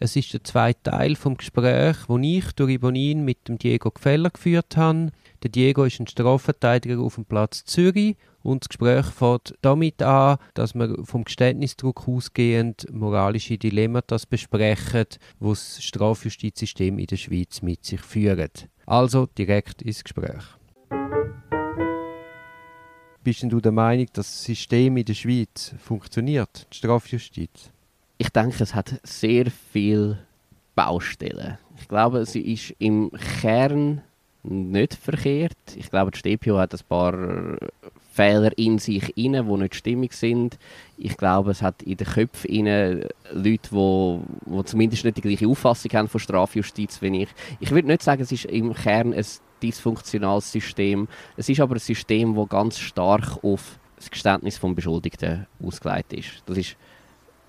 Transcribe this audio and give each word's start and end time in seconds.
Es 0.00 0.16
ist 0.16 0.32
der 0.32 0.42
zweite 0.42 0.90
Teil 0.90 1.14
vom 1.14 1.36
Gespräch, 1.36 1.96
wo 2.08 2.18
ich 2.18 2.52
durch 2.52 2.80
Bonin 2.80 3.24
mit 3.24 3.48
dem 3.48 3.58
Diego 3.58 3.90
Gefeller 3.90 4.30
geführt 4.30 4.76
habe. 4.76 5.12
Der 5.42 5.50
Diego 5.50 5.84
ist 5.84 6.00
ein 6.00 6.08
Strafverteidiger 6.08 6.98
auf 6.98 7.14
dem 7.14 7.24
Platz 7.24 7.64
Zürich 7.64 8.16
und 8.42 8.64
das 8.64 8.68
Gespräch 8.68 9.06
fängt 9.06 9.54
damit 9.62 10.02
an, 10.02 10.38
dass 10.54 10.74
wir 10.74 11.04
vom 11.04 11.24
Geständnisdruck 11.24 12.08
ausgehend 12.08 12.86
moralische 12.92 13.56
Dilemmata 13.56 14.16
besprechen, 14.28 15.06
wo 15.38 15.50
das 15.50 15.82
Strafjustizsystem 15.82 16.98
in 16.98 17.06
der 17.06 17.16
Schweiz 17.16 17.62
mit 17.62 17.84
sich 17.84 18.00
führt. 18.00 18.68
Also 18.86 19.26
direkt 19.26 19.82
ins 19.82 20.02
Gespräch. 20.02 20.44
Bist 23.22 23.42
du 23.44 23.60
der 23.60 23.72
Meinung, 23.72 24.06
dass 24.12 24.26
das 24.26 24.44
System 24.44 24.98
in 24.98 25.04
der 25.06 25.14
Schweiz 25.14 25.74
funktioniert, 25.78 26.66
die 26.70 26.76
Strafjustiz? 26.76 27.70
Ich 28.24 28.30
denke, 28.30 28.62
es 28.62 28.74
hat 28.74 28.98
sehr 29.02 29.50
viele 29.50 30.18
Baustellen. 30.74 31.58
Ich 31.78 31.86
glaube, 31.88 32.24
sie 32.24 32.54
ist 32.54 32.74
im 32.78 33.10
Kern 33.42 34.00
nicht 34.42 34.94
verkehrt. 34.94 35.58
Ich 35.76 35.90
glaube, 35.90 36.10
die 36.10 36.18
StPO 36.18 36.56
hat 36.56 36.72
ein 36.72 36.80
paar 36.88 37.58
Fehler 38.12 38.56
in 38.56 38.78
sich 38.78 39.14
inne, 39.18 39.44
die 39.44 39.56
nicht 39.58 39.74
stimmig 39.74 40.14
sind. 40.14 40.58
Ich 40.96 41.18
glaube, 41.18 41.50
es 41.50 41.60
hat 41.60 41.82
in 41.82 41.98
den 41.98 42.06
Köpfen 42.06 42.50
inne 42.50 43.08
Leute, 43.30 43.68
die, 43.70 44.20
die 44.46 44.64
zumindest 44.64 45.04
nicht 45.04 45.18
die 45.18 45.20
gleiche 45.20 45.46
Auffassung 45.46 45.92
haben 45.92 46.08
von 46.08 46.18
Strafjustiz 46.20 47.02
wie 47.02 47.24
ich. 47.24 47.28
Ich 47.60 47.72
würde 47.72 47.88
nicht 47.88 48.02
sagen, 48.02 48.22
es 48.22 48.32
ist 48.32 48.46
im 48.46 48.72
Kern 48.72 49.12
ein 49.12 49.26
dysfunktionales 49.62 50.50
System. 50.50 51.08
Es 51.36 51.50
ist 51.50 51.60
aber 51.60 51.76
ein 51.76 51.80
System, 51.80 52.34
das 52.34 52.48
ganz 52.48 52.78
stark 52.78 53.44
auf 53.44 53.78
das 53.96 54.10
Geständnis 54.10 54.58
des 54.58 54.74
Beschuldigten 54.74 55.46
ausgelegt 55.62 56.14
ist. 56.14 56.42
Das 56.46 56.56
ist 56.56 56.76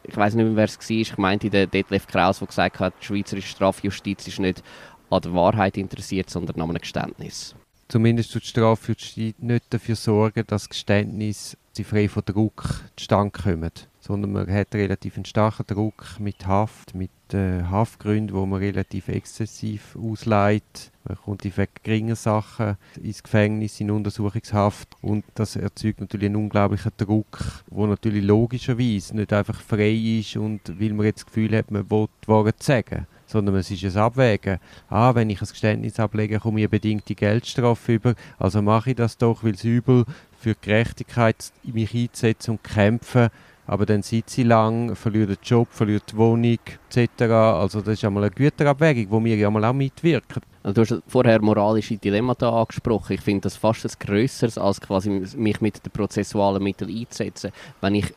ich 0.08 0.16
weiß 0.16 0.36
nicht 0.36 0.45
mehr, 0.45 0.55
wer 0.55 0.66
es 0.66 0.80
war, 0.80 0.90
ich 0.90 1.18
meinte 1.18 1.50
der 1.50 1.68
Detlef 1.68 2.08
Kraus, 2.08 2.40
der 2.40 2.48
gesagt 2.48 2.80
hat, 2.80 2.94
die 3.02 3.05
schweizerische 3.05 3.50
Strafjustiz 3.50 4.27
ist 4.27 4.40
nicht 4.40 4.63
an 5.09 5.22
der 5.22 5.34
Wahrheit 5.34 5.77
interessiert, 5.77 6.30
sondern 6.30 6.62
an 6.62 6.70
einem 6.70 6.82
Geständnis. 6.82 7.55
Zumindest 7.88 8.34
tut 8.34 8.44
die 8.44 8.48
Strafjustiz 8.48 9.35
nicht 9.40 9.66
dafür 9.70 9.96
sorgen, 9.96 10.44
dass 10.48 10.70
Geständnisse 10.70 11.57
frei 11.84 12.07
von 12.10 12.24
Druck 12.26 12.82
zustande 12.96 13.32
kommen, 13.32 13.71
sondern 14.05 14.34
man 14.34 14.51
hat 14.51 14.75
relativ 14.75 15.15
einen 15.15 15.25
starken 15.25 15.65
Druck 15.65 16.20
mit 16.20 16.45
Haft, 16.45 16.93
mit 16.93 17.09
äh, 17.34 17.63
Haftgründen, 17.63 18.35
wo 18.35 18.45
man 18.45 18.59
relativ 18.59 19.07
exzessiv 19.07 19.95
ausleiht. 19.95 20.91
Man 21.05 21.17
kommt 21.17 21.43
wegen 21.43 21.71
geringer 21.81 22.15
Sachen 22.15 22.77
ins 23.01 23.23
Gefängnis, 23.23 23.79
in 23.79 23.89
Untersuchungshaft 23.89 24.89
und 25.01 25.23
das 25.33 25.55
erzeugt 25.55 26.01
natürlich 26.01 26.27
einen 26.27 26.35
unglaublichen 26.35 26.91
Druck, 26.98 27.63
wo 27.67 27.87
natürlich 27.87 28.23
logischerweise 28.23 29.15
nicht 29.15 29.33
einfach 29.33 29.59
frei 29.59 29.91
ist 29.91 30.37
und 30.37 30.61
weil 30.79 30.93
man 30.93 31.07
jetzt 31.07 31.21
das 31.21 31.26
Gefühl 31.26 31.57
hat, 31.57 31.71
man 31.71 31.89
will 31.89 32.07
die 32.23 32.27
Wahrheit 32.27 32.61
sagen 32.61 33.07
sondern 33.27 33.55
es 33.55 33.71
ist 33.71 33.83
ein 33.83 33.98
Abwägen. 33.98 34.59
Ah, 34.87 35.15
wenn 35.15 35.31
ich 35.31 35.41
ein 35.41 35.48
Geständnis 35.48 35.99
ablege, 35.99 36.39
komme 36.39 36.59
ich 36.59 36.65
eine 36.65 36.70
bedingte 36.70 37.15
Geldstrafe 37.15 37.93
über, 37.93 38.15
also 38.37 38.61
mache 38.61 38.91
ich 38.91 38.95
das 38.95 39.17
doch, 39.17 39.43
weil 39.43 39.55
es 39.55 39.63
übel 39.63 40.05
für 40.39 40.53
Gerechtigkeit 40.53 41.51
mich 41.63 41.95
einzusetzen 41.95 42.51
und 42.51 42.63
kämpfen, 42.63 43.31
aber 43.68 43.85
dann 43.85 44.04
sitze 44.04 44.41
ich 44.41 44.48
lang, 44.48 44.96
verliere 44.96 45.27
den 45.27 45.38
Job, 45.44 45.68
verliere 45.71 46.02
die 46.10 46.18
Wohnung 46.18 46.60
etc. 46.90 47.21
Also 47.24 47.82
das 47.82 47.96
ist 47.96 48.05
einmal 48.05 48.24
eine 48.24 48.32
Güterabwägung, 48.32 49.07
wo 49.10 49.24
wir 49.24 49.35
ja 49.35 49.49
mal 49.49 49.66
auch 49.66 49.74
mitwirken. 49.74 50.41
Also 50.63 50.84
du 50.84 50.96
hast 50.96 51.04
vorher 51.07 51.41
moralische 51.41 51.98
Dilemmata 51.98 52.49
angesprochen. 52.49 53.13
Ich 53.13 53.22
finde 53.22 53.41
das 53.41 53.55
fast 53.55 53.85
ein 53.85 53.91
grösseres, 53.99 54.57
als 54.57 54.82
quasi 54.82 55.10
mich 55.35 55.62
mit 55.62 55.85
den 55.85 55.91
prozessualen 55.91 56.62
Mitteln 56.62 56.96
einzusetzen. 56.96 57.52
Wenn 57.82 57.96
ich 57.96 58.13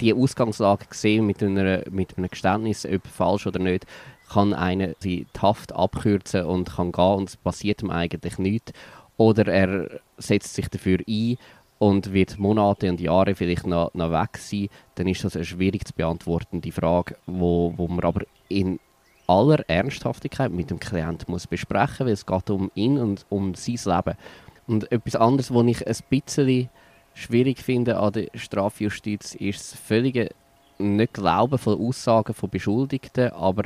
die 0.00 0.14
Ausgangslage 0.14 0.86
sehe 0.90 1.22
mit, 1.22 1.42
einer, 1.42 1.82
mit 1.90 2.16
einem 2.16 2.28
Geständnis, 2.28 2.86
ob 2.86 3.06
falsch 3.06 3.46
oder 3.46 3.58
nicht, 3.58 3.86
kann 4.30 4.54
einer 4.54 4.94
die 5.02 5.26
Haft 5.40 5.72
abkürzen 5.72 6.44
und 6.44 6.76
kann 6.76 6.92
gehen 6.92 7.14
und 7.14 7.28
es 7.30 7.36
passiert 7.36 7.82
ihm 7.82 7.90
eigentlich 7.90 8.38
nichts. 8.38 8.72
Oder 9.16 9.46
er 9.48 10.00
setzt 10.18 10.54
sich 10.54 10.68
dafür 10.68 10.98
ein 11.06 11.36
und 11.80 12.12
wird 12.12 12.38
Monate 12.38 12.90
und 12.90 13.00
Jahre 13.00 13.34
vielleicht 13.34 13.66
noch, 13.66 13.92
noch 13.94 14.10
weg 14.10 14.36
sein, 14.36 14.68
dann 14.96 15.08
ist 15.08 15.24
das 15.24 15.34
eine 15.34 15.46
schwierig 15.46 15.86
zu 15.86 15.94
beantwortende 15.94 16.70
Frage, 16.72 17.16
wo, 17.26 17.72
wo 17.74 17.88
man 17.88 18.04
aber 18.04 18.26
in 18.50 18.78
aller 19.26 19.66
Ernsthaftigkeit 19.66 20.52
mit 20.52 20.70
dem 20.70 20.78
Klienten 20.78 21.32
muss 21.32 21.46
besprechen, 21.46 22.04
weil 22.04 22.12
es 22.12 22.26
geht 22.26 22.50
um 22.50 22.70
ihn 22.74 22.98
und 22.98 23.24
um 23.30 23.54
sein 23.54 23.78
Leben. 23.96 24.18
Und 24.66 24.92
etwas 24.92 25.16
anderes, 25.16 25.54
was 25.54 25.66
ich 25.66 25.86
ein 25.86 25.96
bisschen 26.10 26.68
schwierig 27.14 27.62
finde 27.62 27.98
an 27.98 28.12
der 28.12 28.28
Strafjustiz, 28.34 29.34
ist 29.34 29.60
das 29.60 29.80
völlige 29.80 30.28
nicht 30.76 31.14
Glauben 31.14 31.56
von 31.56 31.80
Aussagen 31.80 32.34
von 32.34 32.50
Beschuldigten, 32.50 33.30
aber 33.30 33.62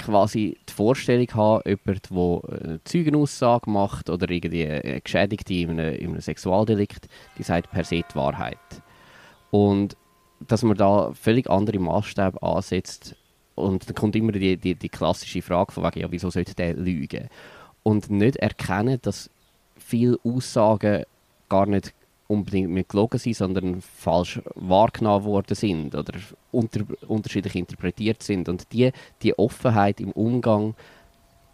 quasi 0.00 0.56
die 0.68 0.72
Vorstellung 0.72 1.28
haben, 1.34 1.62
jemand, 1.66 2.10
der 2.10 2.60
eine 2.60 2.84
Zeugenaussage 2.84 3.70
macht 3.70 4.10
oder 4.10 4.30
irgendwie 4.30 4.66
eine 4.66 5.00
Geschädigte 5.00 5.54
in 5.54 5.70
einem, 5.70 5.94
in 5.94 6.10
einem 6.10 6.20
Sexualdelikt, 6.20 7.08
die 7.38 7.42
sagt 7.42 7.70
per 7.70 7.84
se 7.84 8.02
die 8.02 8.14
Wahrheit. 8.14 8.58
Und 9.50 9.96
dass 10.40 10.62
man 10.62 10.76
da 10.76 11.12
völlig 11.12 11.50
andere 11.50 11.78
Maßstäbe 11.78 12.42
ansetzt 12.42 13.16
und 13.54 13.88
dann 13.88 13.94
kommt 13.94 14.16
immer 14.16 14.32
die, 14.32 14.56
die, 14.56 14.74
die 14.74 14.88
klassische 14.88 15.42
Frage 15.42 15.72
von 15.72 15.84
wegen, 15.84 16.00
ja, 16.00 16.10
wieso 16.10 16.30
sollte 16.30 16.54
der 16.54 16.74
lügen? 16.74 17.28
Und 17.82 18.10
nicht 18.10 18.36
erkennen, 18.36 18.98
dass 19.02 19.30
viele 19.76 20.18
Aussagen 20.24 21.04
gar 21.48 21.66
nicht 21.66 21.92
unbedingt 22.30 22.70
mit 22.70 22.88
gelogen 22.88 23.18
sind, 23.18 23.36
sondern 23.36 23.80
falsch 23.80 24.40
wahrgenommen 24.54 25.24
worden 25.24 25.54
sind 25.54 25.94
oder 25.94 26.12
unter, 26.52 26.84
unterschiedlich 27.08 27.56
interpretiert 27.56 28.22
sind. 28.22 28.48
Und 28.48 28.72
die, 28.72 28.92
die 29.22 29.36
Offenheit 29.36 30.00
im 30.00 30.12
Umgang, 30.12 30.74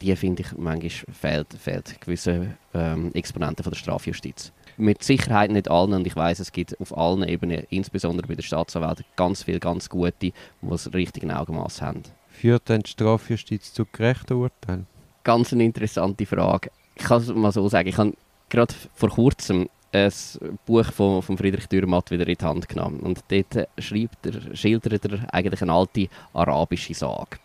die 0.03 0.15
finde 0.15 0.43
ich 0.43 0.57
manchmal 0.57 1.15
fehlt, 1.15 1.55
fehlt 1.55 2.01
gewissen 2.01 2.59
ähm, 2.75 3.11
Exponenten 3.15 3.65
von 3.65 3.73
der 3.73 3.79
Strafjustiz. 3.79 4.53
Mit 4.77 5.03
Sicherheit 5.03 5.51
nicht 5.51 5.71
allen 5.71 5.95
und 5.95 6.07
ich 6.07 6.15
weiß, 6.15 6.41
es 6.41 6.53
gibt 6.53 6.79
auf 6.79 6.97
allen 6.97 7.27
Ebenen, 7.27 7.65
insbesondere 7.71 8.27
bei 8.27 8.35
der 8.35 8.43
Staatsanwältin, 8.43 9.07
ganz 9.17 9.45
viele 9.45 9.59
ganz 9.61 9.89
gute, 9.89 10.13
die 10.21 10.35
das 10.61 10.93
richtige 10.93 11.35
Augenmaß 11.35 11.81
haben. 11.81 12.03
Führt 12.29 12.69
denn 12.69 12.83
die 12.83 12.91
Strafjustiz 12.91 13.73
zu 13.73 13.87
gerechten 13.91 14.35
Urteilen? 14.35 14.87
Ganz 15.25 15.55
eine 15.55 15.65
interessante 15.65 16.27
Frage. 16.27 16.71
Ich 16.95 17.05
kann 17.05 17.23
es 17.23 17.29
mal 17.29 17.51
so 17.51 17.67
sagen, 17.67 17.89
ich 17.89 17.97
habe 17.97 18.13
gerade 18.51 18.75
vor 18.95 19.09
kurzem 19.09 19.71
ein 19.97 20.59
Buch 20.65 20.93
von, 20.93 21.23
von 21.23 21.37
Friedrich 21.37 21.67
Dürrmatt 21.67 22.11
wieder 22.11 22.27
in 22.27 22.37
die 22.37 22.45
Hand 22.45 22.69
genommen. 22.69 23.01
Und 23.01 23.25
dort 23.29 23.69
schreibt 23.79 24.27
er, 24.27 24.55
schildert 24.55 25.05
er 25.05 25.35
eigentlich 25.35 25.63
eine 25.63 25.73
alte 25.73 26.09
arabische 26.33 26.95
Sage. 26.95 27.39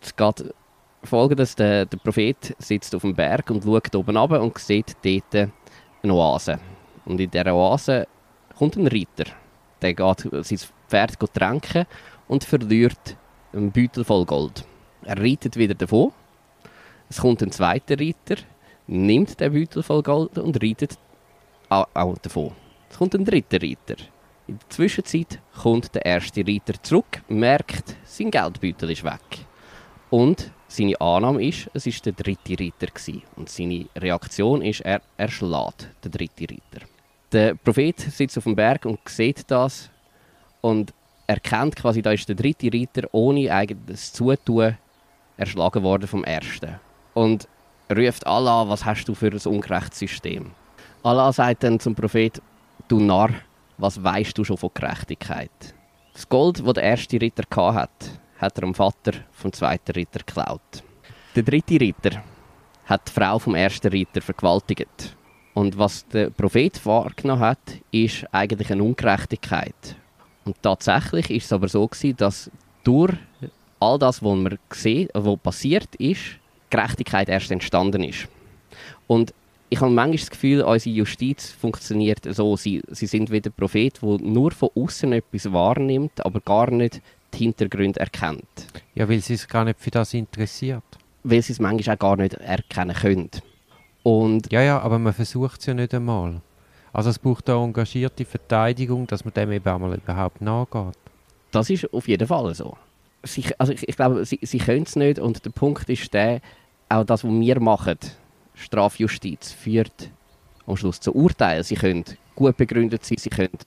Es 0.00 0.14
geht 0.14 0.54
folgendes, 1.02 1.54
der, 1.54 1.86
der 1.86 1.96
Prophet 1.98 2.54
sitzt 2.58 2.94
auf 2.94 3.02
dem 3.02 3.14
Berg 3.14 3.50
und 3.50 3.64
schaut 3.64 3.94
oben 3.94 4.16
runter 4.16 4.42
und 4.42 4.58
sieht 4.58 4.96
dort 5.02 5.50
eine 6.02 6.14
Oase. 6.14 6.58
Und 7.04 7.20
in 7.20 7.30
dieser 7.30 7.54
Oase 7.54 8.06
kommt 8.56 8.76
ein 8.76 8.86
Reiter. 8.86 9.30
Der 9.80 9.94
geht 9.94 10.28
sein 10.44 10.58
Pferd 10.88 11.18
tränken 11.34 11.86
und 12.26 12.44
verliert 12.44 13.16
einen 13.52 13.72
Beutel 13.72 14.04
voll 14.04 14.24
Gold. 14.24 14.64
Er 15.04 15.18
reitet 15.18 15.56
wieder 15.56 15.74
davon. 15.74 16.12
Es 17.08 17.20
kommt 17.20 17.42
ein 17.42 17.52
zweiter 17.52 17.98
Reiter, 17.98 18.42
nimmt 18.86 19.40
den 19.40 19.52
Beutel 19.52 19.82
voll 19.82 20.02
Gold 20.02 20.38
und 20.38 20.62
reitet 20.62 20.98
auch 21.68 22.18
davon. 22.18 22.52
Es 22.90 22.96
kommt 22.96 23.14
ein 23.14 23.24
dritter 23.24 23.62
Reiter. 23.62 24.02
In 24.46 24.58
der 24.58 24.70
Zwischenzeit 24.70 25.40
kommt 25.60 25.94
der 25.94 26.06
erste 26.06 26.46
Reiter 26.46 26.82
zurück, 26.82 27.22
merkt, 27.28 27.96
sein 28.04 28.30
Geldbeutel 28.30 28.90
ist 28.90 29.04
weg. 29.04 29.46
Und 30.10 30.50
seine 30.68 30.98
Annahme 31.00 31.44
ist, 31.44 31.68
es 31.74 31.86
ist 31.86 32.04
der 32.06 32.14
dritte 32.14 32.52
Reiter 32.52 32.86
gewesen. 32.86 33.22
Und 33.36 33.50
seine 33.50 33.86
Reaktion 33.96 34.62
ist, 34.62 34.80
er 34.80 35.02
erschlägt 35.16 35.88
den 36.02 36.12
dritten 36.12 36.46
Reiter. 36.46 36.86
Der 37.30 37.54
Prophet 37.54 38.00
sitzt 38.00 38.38
auf 38.38 38.44
dem 38.44 38.56
Berg 38.56 38.86
und 38.86 39.00
sieht 39.06 39.50
das 39.50 39.90
und 40.62 40.94
erkennt 41.26 41.76
quasi, 41.76 42.00
da 42.00 42.12
ist 42.12 42.28
der 42.28 42.36
dritte 42.36 42.72
Reiter 42.72 43.06
ohne 43.12 43.52
eigenes 43.52 44.12
Zutun 44.14 44.78
erschlagen 45.36 45.82
worden 45.82 46.08
vom 46.08 46.24
ersten. 46.24 46.80
Und 47.12 47.46
ruft 47.94 48.26
Allah, 48.26 48.66
was 48.68 48.84
hast 48.84 49.04
du 49.04 49.14
für 49.14 49.30
ein 49.30 49.52
ungerechtes 49.52 49.98
System? 49.98 50.52
Allah 51.02 51.32
sagt 51.32 51.62
dann 51.62 51.78
zum 51.78 51.94
Prophet, 51.94 52.42
du 52.88 52.98
Narr, 52.98 53.30
was 53.76 54.02
weißt 54.02 54.36
du 54.36 54.44
schon 54.44 54.56
von 54.56 54.70
Gerechtigkeit? 54.74 55.74
Das 56.12 56.28
Gold, 56.28 56.66
das 56.66 56.74
der 56.74 56.82
erste 56.82 57.20
Ritter 57.20 57.44
hatte, 57.56 58.10
hat 58.38 58.58
er 58.58 58.62
dem 58.62 58.74
Vater 58.74 59.12
vom 59.30 59.52
zweiten 59.52 59.92
Ritter 59.92 60.18
geklaut. 60.18 60.82
Der 61.36 61.44
dritte 61.44 61.80
Ritter 61.80 62.22
hat 62.86 63.08
die 63.08 63.12
Frau 63.12 63.38
vom 63.38 63.54
ersten 63.54 63.88
Ritter 63.88 64.20
vergewaltigt. 64.20 65.16
Und 65.54 65.78
was 65.78 66.06
der 66.08 66.30
Prophet 66.30 66.84
wahrgenommen 66.84 67.42
hat, 67.42 67.58
ist 67.92 68.26
eigentlich 68.32 68.72
eine 68.72 68.82
Ungerechtigkeit. 68.82 69.96
Und 70.44 70.60
tatsächlich 70.62 71.30
ist 71.30 71.44
es 71.44 71.52
aber 71.52 71.68
so 71.68 71.86
gewesen, 71.86 72.16
dass 72.16 72.50
durch 72.82 73.14
all 73.78 73.98
das, 73.98 74.22
was 74.22 74.36
man 74.36 74.58
gesehen, 74.68 75.08
was 75.14 75.38
passiert 75.38 75.94
ist, 75.96 76.38
Gerechtigkeit 76.70 77.28
erst 77.28 77.50
entstanden 77.50 78.02
ist. 78.02 78.26
Und 79.06 79.32
ich 79.70 79.80
habe 79.80 79.90
manchmal 79.90 80.16
das 80.18 80.30
Gefühl, 80.30 80.62
unsere 80.62 80.94
Justiz 80.94 81.50
funktioniert 81.50 82.20
so. 82.34 82.56
Sie, 82.56 82.82
sie 82.88 83.06
sind 83.06 83.30
wie 83.30 83.40
der 83.40 83.50
Prophet, 83.50 84.00
der 84.02 84.18
nur 84.20 84.50
von 84.50 84.70
außen 84.74 85.12
etwas 85.12 85.52
wahrnimmt, 85.52 86.24
aber 86.24 86.40
gar 86.40 86.70
nicht 86.70 87.02
die 87.34 87.38
Hintergründe 87.38 88.00
erkennt. 88.00 88.44
Ja, 88.94 89.08
weil 89.08 89.20
sie 89.20 89.36
sich 89.36 89.48
gar 89.48 89.64
nicht 89.64 89.78
für 89.78 89.90
das 89.90 90.14
interessiert. 90.14 90.82
Weil 91.22 91.42
sie 91.42 91.52
es 91.52 91.60
manchmal 91.60 91.96
auch 91.96 92.00
gar 92.00 92.16
nicht 92.16 92.34
erkennen 92.34 92.96
können. 92.96 93.30
Und 94.02 94.50
Ja, 94.50 94.62
ja, 94.62 94.78
aber 94.80 94.98
man 94.98 95.12
versucht 95.12 95.60
es 95.60 95.66
ja 95.66 95.74
nicht 95.74 95.92
einmal. 95.92 96.40
Also 96.92 97.10
es 97.10 97.18
braucht 97.18 97.48
eine 97.50 97.62
engagierte 97.62 98.24
Verteidigung, 98.24 99.06
dass 99.06 99.24
man 99.24 99.34
dem 99.34 99.52
eben 99.52 99.68
einmal 99.68 99.94
überhaupt 99.94 100.40
nachgeht. 100.40 100.96
das 101.50 101.70
ist 101.70 101.92
auf 101.92 102.08
jeden 102.08 102.26
Fall 102.26 102.54
so. 102.54 102.76
Sie, 103.22 103.44
also 103.58 103.72
ich, 103.72 103.86
ich 103.86 103.96
glaube, 103.96 104.24
sie, 104.24 104.38
sie 104.42 104.58
können 104.58 104.84
es 104.84 104.96
nicht 104.96 105.18
und 105.18 105.44
der 105.44 105.50
Punkt 105.50 105.88
ist 105.90 106.14
der, 106.14 106.40
auch 106.88 107.04
das, 107.04 107.24
was 107.24 107.30
wir 107.30 107.60
machen, 107.60 107.98
Strafjustiz, 108.58 109.52
führt 109.52 110.10
am 110.66 110.76
Schluss 110.76 111.00
zu 111.00 111.14
Urteilen. 111.14 111.62
Sie 111.62 111.76
können 111.76 112.04
gut 112.34 112.56
begründet 112.56 113.04
sein, 113.04 113.18
sie 113.18 113.30
können 113.30 113.58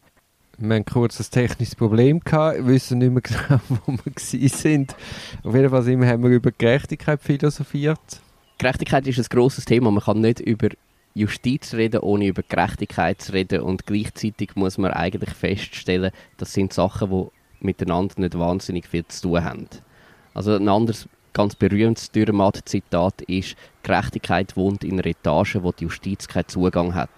Wir 0.58 0.76
hatten 0.76 0.86
kurz 0.86 1.20
ein 1.20 1.26
technisches 1.32 1.76
Problem, 1.76 2.20
gehabt, 2.20 2.66
wissen 2.66 3.00
nicht 3.00 3.12
mehr 3.12 3.22
genau, 3.48 3.60
wo 3.70 3.94
wir 4.04 4.50
sind. 4.50 4.96
Auf 5.44 5.56
jeden 5.56 5.70
Fall 5.70 6.08
haben 6.08 6.24
wir 6.24 6.30
über 6.30 6.52
Gerechtigkeit 6.52 7.22
philosophiert. 7.22 8.22
Gerechtigkeit 8.58 9.08
ist 9.08 9.18
ein 9.18 9.26
grosses 9.30 9.66
Thema. 9.66 9.90
Man 9.90 10.04
kann 10.04 10.22
nicht 10.22 10.40
über 10.40 10.70
Justiz 11.14 11.74
reden, 11.74 12.02
ohne 12.02 12.28
über 12.28 12.44
Gerechtigkeit 12.48 13.22
zu 13.22 13.34
reden. 13.34 13.62
Und 13.62 13.86
gleichzeitig 13.86 14.56
muss 14.56 14.78
man 14.78 14.92
eigentlich 14.92 15.32
feststellen, 15.32 16.12
das 16.38 16.54
sind 16.54 16.74
Sachen, 16.74 17.10
die 17.10 17.66
miteinander 17.66 18.16
nicht 18.18 18.38
wahnsinnig 18.38 18.88
viel 18.88 19.06
zu 19.08 19.24
tun 19.24 19.44
haben. 19.44 19.68
Also 20.34 20.56
ein 20.56 20.70
anderes 20.70 21.10
ganz 21.34 21.56
berühmtes 21.56 22.12
Dürrematt-Zitat 22.12 23.22
ist, 23.24 23.56
Gerechtigkeit 23.84 24.56
wohnt 24.58 24.84
in 24.84 24.94
einer 24.94 25.06
Etage, 25.06 25.58
wo 25.62 25.72
die 25.72 25.86
Justiz 25.86 26.28
keinen 26.28 26.48
Zugang 26.48 26.94
hat. 26.96 27.10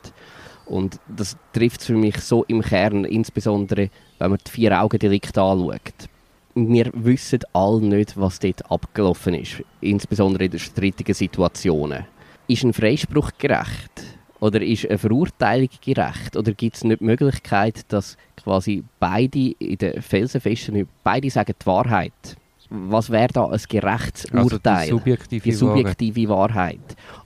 Und 0.65 0.99
das 1.07 1.37
trifft 1.51 1.81
es 1.81 1.87
für 1.87 1.95
mich 1.95 2.17
so 2.19 2.43
im 2.45 2.61
Kern, 2.61 3.05
insbesondere 3.05 3.89
wenn 4.19 4.29
man 4.31 4.39
die 4.45 4.51
Vier-Augen-Delikte 4.51 5.41
anschaut 5.41 6.09
wir 6.55 6.91
wissen 6.93 7.39
alle 7.53 7.81
nicht, 7.81 8.17
was 8.17 8.39
dort 8.39 8.69
abgelaufen 8.69 9.33
ist, 9.33 9.63
insbesondere 9.81 10.45
in 10.45 10.51
den 10.51 10.59
strittigen 10.59 11.15
Situationen. 11.15 12.05
Ist 12.47 12.63
ein 12.63 12.73
Freispruch 12.73 13.31
gerecht? 13.37 14.17
Oder 14.39 14.61
ist 14.61 14.87
eine 14.87 14.97
Verurteilung 14.97 15.69
gerecht? 15.83 16.35
Oder 16.35 16.51
gibt 16.53 16.75
es 16.75 16.83
nicht 16.83 16.99
die 16.99 17.05
Möglichkeit, 17.05 17.85
dass 17.87 18.17
quasi 18.35 18.83
beide 18.99 19.51
in 19.57 19.77
der 19.77 20.01
felsenfesten, 20.01 20.87
beide 21.03 21.29
sagen 21.29 21.55
die 21.59 21.65
Wahrheit? 21.65 22.35
Was 22.75 23.09
wäre 23.11 23.27
da 23.31 23.45
ein 23.45 23.61
gerechtes 23.69 24.31
Also 24.33 24.55
Urteil? 24.55 24.85
die 24.85 24.89
subjektive, 24.89 25.43
die 25.43 25.51
subjektive 25.51 26.29
Wahrheit. 26.29 26.79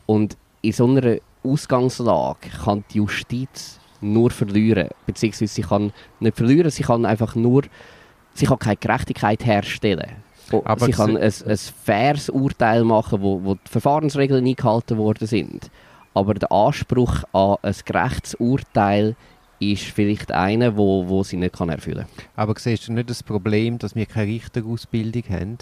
Und 0.06 0.36
in 0.62 0.74
so 0.74 0.86
einer 0.86 1.18
Ausgangslage 1.44 2.50
kann 2.64 2.84
die 2.92 2.98
Justiz 2.98 3.80
nur 4.02 4.30
verlieren. 4.30 4.90
Beziehungsweise 5.06 5.54
sie 5.54 5.62
kann 5.62 5.94
nicht 6.20 6.36
verlieren, 6.36 6.70
sie 6.70 6.84
kann 6.84 7.06
einfach 7.06 7.36
nur, 7.36 7.64
sie 8.34 8.46
kann 8.46 8.60
keine 8.60 8.76
Gerechtigkeit 8.76 9.46
herstellen. 9.46 10.12
O- 10.52 10.62
Aber 10.66 10.86
sie 10.86 10.92
kann 10.92 11.16
ein, 11.18 11.24
ein 11.46 11.58
faires 11.58 12.30
Urteil 12.30 12.84
machen, 12.84 13.22
wo, 13.22 13.42
wo 13.44 13.56
die 13.56 13.70
Verfahrensregeln 13.70 14.46
eingehalten 14.46 14.98
worden 14.98 15.28
sind. 15.28 15.70
Aber 16.14 16.34
der 16.34 16.52
Anspruch 16.52 17.24
an 17.34 17.56
ein 17.62 17.76
gerechtes 17.86 18.36
Urteil 18.36 19.16
ist 19.60 19.84
vielleicht 19.84 20.32
einer, 20.32 20.78
wo, 20.78 21.08
wo 21.08 21.24
sie 21.24 21.38
nicht 21.38 21.56
kann 21.56 21.70
erfüllen 21.70 22.06
kann. 22.16 22.26
Aber 22.36 22.60
siehst 22.60 22.88
du 22.88 22.94
nicht 22.94 23.10
das 23.10 23.24
Problem, 23.24 23.80
dass 23.80 23.96
wir 23.96 24.06
keine 24.06 24.32
Richterausbildung 24.32 25.24
haben? 25.30 25.58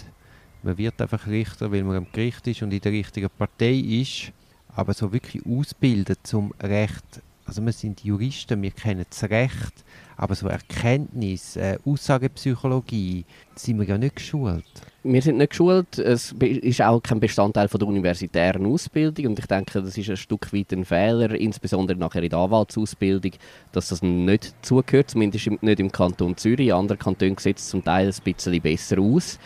Man 0.62 0.78
wird 0.78 1.00
einfach 1.00 1.26
Richter, 1.26 1.70
weil 1.72 1.84
man 1.84 1.96
am 1.96 2.06
Gericht 2.12 2.46
ist 2.46 2.62
und 2.62 2.72
in 2.72 2.80
der 2.80 2.92
richtigen 2.92 3.30
Partei 3.30 3.74
ist. 3.74 4.32
Aber 4.74 4.92
so 4.92 5.12
wirklich 5.12 5.44
ausbilden 5.46 6.16
zum 6.22 6.52
Recht, 6.60 7.22
also 7.46 7.64
wir 7.64 7.72
sind 7.72 8.04
Juristen, 8.04 8.60
wir 8.60 8.72
kennen 8.72 9.06
das 9.08 9.22
Recht, 9.30 9.84
aber 10.16 10.34
so 10.34 10.48
Erkenntnis, 10.48 11.56
äh, 11.56 11.78
Aussagepsychologie, 11.84 13.24
sind 13.54 13.78
wir 13.78 13.86
ja 13.86 13.98
nicht 13.98 14.16
geschult. 14.16 14.64
Wir 15.02 15.22
sind 15.22 15.38
nicht 15.38 15.50
geschult, 15.50 15.98
es 15.98 16.32
ist 16.32 16.82
auch 16.82 17.00
kein 17.00 17.20
Bestandteil 17.20 17.68
von 17.68 17.78
der 17.78 17.88
universitären 17.88 18.66
Ausbildung 18.66 19.26
und 19.26 19.38
ich 19.38 19.46
denke, 19.46 19.80
das 19.80 19.96
ist 19.96 20.10
ein 20.10 20.16
Stück 20.16 20.52
weit 20.52 20.72
ein 20.72 20.84
Fehler, 20.84 21.32
insbesondere 21.34 21.96
nachher 21.96 22.22
in 22.22 22.30
der 22.30 22.40
Anwaltsausbildung, 22.40 23.32
dass 23.72 23.88
das 23.88 24.02
nicht 24.02 24.54
zugehört, 24.62 25.10
zumindest 25.10 25.50
nicht 25.62 25.80
im 25.80 25.92
Kanton 25.92 26.36
Zürich. 26.36 26.74
Andere 26.74 26.98
Kantone 26.98 27.36
sieht 27.38 27.58
es 27.58 27.68
zum 27.68 27.84
Teil 27.84 28.08
ein 28.08 28.22
bisschen 28.24 28.60
besser 28.60 28.98
aus. 28.98 29.38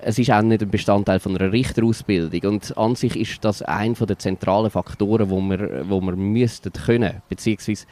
Es 0.00 0.18
ist 0.18 0.30
auch 0.30 0.42
nicht 0.42 0.62
ein 0.62 0.70
Bestandteil 0.70 1.18
von 1.18 1.36
einer 1.36 1.52
Richterausbildung 1.52 2.52
und 2.52 2.76
an 2.76 2.94
sich 2.94 3.16
ist 3.16 3.44
das 3.44 3.62
einer 3.62 3.94
der 3.94 4.18
zentralen 4.18 4.70
Faktoren, 4.70 5.30
wo 5.30 5.40
wir, 5.40 5.88
wo 5.88 6.00
wir 6.00 6.16
müssten 6.16 6.72
können, 6.72 7.22
beziehungsweise 7.28 7.86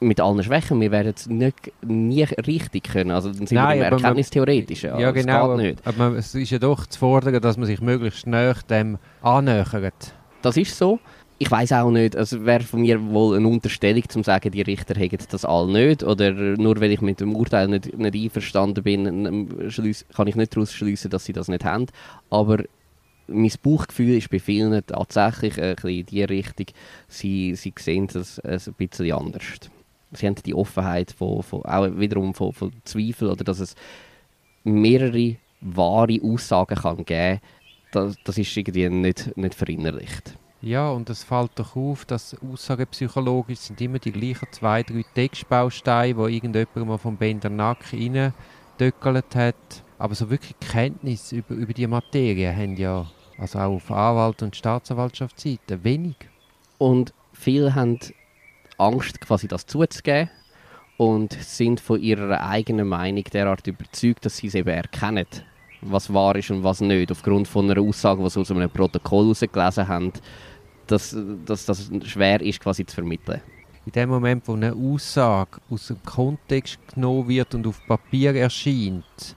mit 0.00 0.20
allen 0.20 0.42
Schwächen, 0.42 0.80
wir 0.80 0.90
werden 0.90 1.12
es 1.14 1.26
nicht, 1.28 1.72
nie 1.84 2.22
richtig 2.22 2.84
können. 2.84 3.10
Also 3.10 3.28
dann 3.28 3.46
sind 3.46 3.52
Nein, 3.52 3.78
wir 3.80 3.86
im 3.86 3.90
man- 3.92 3.98
Erkenntnistheoretischen. 4.00 4.98
Ja, 4.98 5.12
Das 5.12 5.22
genau. 5.22 5.58
Aber 5.84 6.16
es 6.16 6.34
ist 6.34 6.50
ja 6.50 6.58
doch 6.58 6.86
zu 6.86 6.98
fordern, 6.98 7.40
dass 7.40 7.56
man 7.56 7.66
sich 7.66 7.80
möglichst 7.80 8.26
näher 8.26 8.56
dem 8.68 8.98
annähert. 9.22 10.14
Das 10.42 10.56
ist 10.56 10.76
so. 10.76 10.98
Ich 11.42 11.50
weiß 11.50 11.72
auch 11.72 11.90
nicht, 11.90 12.16
also 12.16 12.44
wäre 12.44 12.62
von 12.62 12.82
mir 12.82 13.02
wohl 13.12 13.36
eine 13.36 13.48
Unterstellung, 13.48 14.06
zum 14.10 14.22
sagen, 14.24 14.50
die 14.50 14.60
Richter 14.60 14.94
hätten 14.98 15.24
das 15.30 15.46
alle 15.46 15.72
nicht. 15.72 16.02
Oder 16.02 16.32
nur 16.32 16.78
weil 16.80 16.92
ich 16.92 17.00
mit 17.00 17.20
dem 17.20 17.34
Urteil 17.34 17.66
nicht, 17.68 17.96
nicht 17.98 18.14
einverstanden 18.14 18.82
bin, 18.82 19.48
kann 20.14 20.26
ich 20.28 20.36
nicht 20.36 20.54
daraus 20.54 20.72
schließen, 20.72 21.10
dass 21.10 21.24
sie 21.24 21.32
das 21.32 21.48
nicht 21.48 21.64
haben. 21.64 21.86
Aber 22.28 22.58
mein 23.26 23.52
Bauchgefühl 23.62 24.16
ist 24.18 24.28
bei 24.30 24.38
vielen 24.38 24.84
tatsächlich 24.86 25.58
ein 25.60 25.76
bisschen 25.76 25.90
in 25.90 26.06
die 26.06 26.24
Richtung, 26.24 26.66
sie, 27.08 27.54
sie 27.54 27.72
sehen 27.78 28.08
das 28.12 28.38
ein 28.40 28.60
bisschen 28.76 29.12
anders. 29.12 29.44
Sie 30.12 30.26
haben 30.26 30.34
die 30.34 30.54
Offenheit 30.54 31.12
von, 31.12 31.42
von, 31.42 31.62
auch 31.64 31.86
wiederum 31.98 32.34
von, 32.34 32.52
von 32.52 32.72
Zweifel 32.84 33.28
oder 33.30 33.44
dass 33.44 33.60
es 33.60 33.74
mehrere 34.64 35.36
wahre 35.60 36.18
Aussagen 36.22 36.74
kann 36.74 37.04
geben 37.04 37.40
kann. 37.40 37.40
Das, 37.92 38.16
das 38.24 38.38
ist 38.38 38.56
irgendwie 38.56 38.88
nicht, 38.88 39.36
nicht 39.36 39.54
verinnerlicht. 39.54 40.36
Ja, 40.62 40.90
und 40.90 41.08
es 41.08 41.24
fällt 41.24 41.52
doch 41.54 41.74
auf, 41.74 42.04
dass 42.04 42.36
aussagepsychologisch 42.42 43.60
sind 43.60 43.80
immer 43.80 43.98
die 43.98 44.12
gleichen 44.12 44.46
zwei, 44.50 44.82
drei 44.82 45.04
Textbausteine, 45.14 46.16
wo 46.16 46.26
irgendjemand 46.26 46.86
mal 46.86 46.98
vom 46.98 47.16
Bendernack 47.16 47.92
reingedöckelt 47.92 49.34
hat. 49.34 49.84
Aber 49.98 50.14
so 50.14 50.28
wirklich 50.28 50.54
Kenntnis 50.60 51.32
über, 51.32 51.54
über 51.54 51.72
die 51.72 51.86
Materie 51.86 52.54
haben 52.54 52.76
ja, 52.76 53.06
also 53.38 53.58
auch 53.58 53.74
auf 53.76 53.90
Anwalt- 53.90 54.42
und 54.42 54.54
Staatsanwaltschaftsseite, 54.54 55.82
wenig. 55.82 56.16
Und 56.76 57.14
viele 57.32 57.74
haben 57.74 57.98
Angst, 58.80 59.20
quasi 59.20 59.46
das 59.48 59.66
zuzugeben 59.66 60.30
und 60.96 61.32
sind 61.32 61.80
von 61.80 62.00
ihrer 62.00 62.46
eigenen 62.46 62.88
Meinung 62.88 63.24
derart 63.24 63.66
überzeugt, 63.66 64.24
dass 64.24 64.36
sie 64.36 64.48
es 64.48 64.54
eben 64.54 64.68
erkennen, 64.68 65.26
was 65.80 66.12
wahr 66.12 66.36
ist 66.36 66.50
und 66.50 66.62
was 66.62 66.80
nicht, 66.80 67.10
aufgrund 67.10 67.48
von 67.48 67.70
einer 67.70 67.80
Aussage, 67.80 68.22
die 68.22 68.30
sie 68.30 68.40
aus 68.40 68.50
einem 68.50 68.70
Protokoll 68.70 69.24
herausgelesen 69.24 69.88
haben, 69.88 70.12
dass, 70.86 71.16
dass 71.46 71.66
das 71.66 71.90
schwer 72.04 72.40
ist, 72.40 72.60
quasi 72.60 72.84
zu 72.84 72.96
vermitteln. 72.96 73.40
In 73.86 73.92
dem 73.92 74.10
Moment, 74.10 74.46
wo 74.46 74.52
eine 74.52 74.74
Aussage 74.74 75.58
aus 75.70 75.86
dem 75.86 76.02
Kontext 76.04 76.78
genommen 76.94 77.28
wird 77.28 77.54
und 77.54 77.66
auf 77.66 77.80
Papier 77.86 78.34
erscheint, 78.34 79.36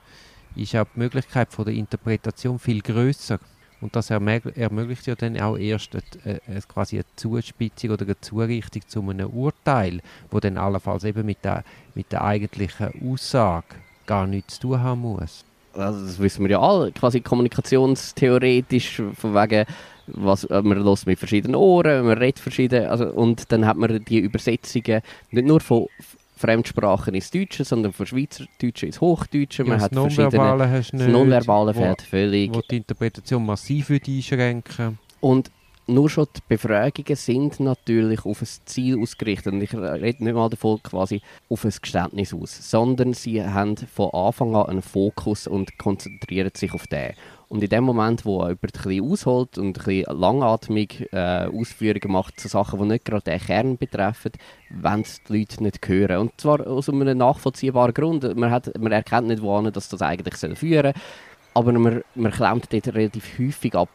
ist 0.54 0.76
auch 0.76 0.86
die 0.94 0.98
Möglichkeit 0.98 1.52
von 1.52 1.64
der 1.64 1.74
Interpretation 1.74 2.58
viel 2.58 2.80
größer. 2.82 3.38
Und 3.84 3.94
das 3.94 4.10
ermög- 4.10 4.56
ermöglicht 4.56 5.06
ja 5.06 5.14
dann 5.14 5.38
auch 5.38 5.58
erst 5.58 5.94
eine, 6.24 6.40
eine, 6.46 6.62
quasi 6.62 6.96
eine 6.96 7.04
Zuspitzung 7.16 7.90
oder 7.90 8.06
eine 8.06 8.18
Zurichtung 8.18 8.80
zu 8.86 9.02
einem 9.02 9.28
Urteil, 9.28 10.00
wo 10.30 10.40
dann 10.40 10.56
allenfalls 10.56 11.04
eben 11.04 11.26
mit 11.26 11.44
der, 11.44 11.64
mit 11.94 12.10
der 12.10 12.24
eigentlichen 12.24 12.88
Aussage 13.06 13.66
gar 14.06 14.26
nichts 14.26 14.54
zu 14.54 14.68
tun 14.68 14.80
haben 14.80 15.02
muss. 15.02 15.44
Also 15.74 16.06
das 16.06 16.18
wissen 16.18 16.44
wir 16.44 16.52
ja 16.52 16.60
alle, 16.60 16.92
quasi 16.92 17.20
kommunikationstheoretisch, 17.20 19.02
von 19.18 19.34
wegen, 19.34 19.66
was, 20.06 20.44
äh, 20.44 20.62
man 20.62 20.82
hört 20.82 21.06
mit 21.06 21.18
verschiedenen 21.18 21.56
Ohren, 21.56 22.06
man 22.06 22.16
redet 22.16 22.38
verschieden, 22.38 22.86
also, 22.86 23.10
und 23.10 23.52
dann 23.52 23.66
hat 23.66 23.76
man 23.76 24.02
die 24.02 24.18
Übersetzungen 24.18 25.02
nicht 25.30 25.46
nur 25.46 25.60
von 25.60 25.88
Fremdsprachen 26.44 27.14
ins 27.14 27.30
Deutsche, 27.30 27.64
sondern 27.64 27.92
von 27.92 28.04
Schweizerdeutschen 28.06 28.88
ins 28.88 29.00
Hochdeutsche, 29.00 29.64
man 29.64 29.78
Ja, 29.78 29.84
hat 29.84 29.92
das. 29.92 29.96
Nonverbale 29.96 30.70
hast 30.70 30.92
du 30.92 30.98
Das 30.98 31.06
nicht, 31.06 31.12
Nonverbale 31.12 31.74
wo, 31.74 31.80
fehlt 31.80 32.02
völlig. 32.02 32.54
wo 32.54 32.60
die 32.60 32.76
Interpretation 32.76 33.46
massiv 33.46 33.88
würde 33.88 34.10
einschränken 34.10 34.98
Und 35.20 35.50
nur 35.86 36.08
schon 36.08 36.26
die 36.36 36.40
Befragungen 36.48 37.16
sind 37.16 37.60
natürlich 37.60 38.24
auf 38.24 38.40
ein 38.42 38.48
Ziel 38.64 38.98
ausgerichtet. 39.00 39.52
Und 39.52 39.62
ich 39.62 39.74
rede 39.74 40.24
nicht 40.24 40.34
mal 40.34 40.48
davon 40.48 40.82
quasi 40.82 41.20
auf 41.48 41.64
ein 41.64 41.72
Geständnis 41.80 42.32
aus, 42.32 42.70
sondern 42.70 43.12
sie 43.12 43.42
haben 43.42 43.76
von 43.76 44.10
Anfang 44.12 44.54
an 44.54 44.66
einen 44.66 44.82
Fokus 44.82 45.46
und 45.46 45.76
konzentrieren 45.78 46.52
sich 46.54 46.72
auf 46.72 46.86
den. 46.86 47.12
Und 47.48 47.62
in 47.62 47.68
dem 47.68 47.84
Moment, 47.84 48.24
wo 48.24 48.42
jemand 48.42 48.60
bisschen 48.60 49.04
ausholt 49.04 49.58
und 49.58 49.74
bisschen 49.74 50.04
langatmig 50.18 51.08
äh, 51.12 51.46
Ausführungen 51.46 52.12
macht 52.12 52.40
zu 52.40 52.48
Sachen, 52.48 52.80
die 52.80 52.86
nicht 52.86 53.04
gerade 53.04 53.22
den 53.22 53.38
Kern 53.38 53.76
betreffen, 53.76 54.32
wollen 54.70 55.02
es 55.02 55.22
die 55.22 55.38
Leute 55.38 55.62
nicht 55.62 55.86
hören. 55.86 56.18
Und 56.18 56.40
zwar 56.40 56.66
aus 56.66 56.88
einem 56.88 57.16
nachvollziehbaren 57.16 57.94
Grund. 57.94 58.36
Man, 58.36 58.50
hat, 58.50 58.76
man 58.78 58.92
erkennt 58.92 59.28
nicht, 59.28 59.42
wohin 59.42 59.72
das, 59.72 59.88
das 59.88 60.02
eigentlich 60.02 60.36
führen 60.58 60.92
soll. 60.94 61.02
Aber 61.54 61.72
man, 61.72 62.02
man 62.14 62.32
klemmt 62.32 62.72
dort 62.72 62.94
relativ 62.94 63.38
häufig 63.38 63.74
ab. 63.74 63.90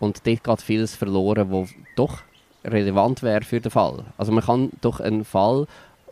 Und 0.00 0.26
dort 0.26 0.44
geht 0.44 0.62
vieles 0.62 0.96
verloren, 0.96 1.50
was 1.50 1.70
doch 1.96 2.18
relevant 2.64 3.22
wäre 3.22 3.42
für 3.42 3.60
den 3.60 3.70
Fall. 3.70 4.04
Also 4.16 4.32
man 4.32 4.44
kann 4.44 4.70
doch 4.80 5.00
einen 5.00 5.24
Fall 5.24 5.66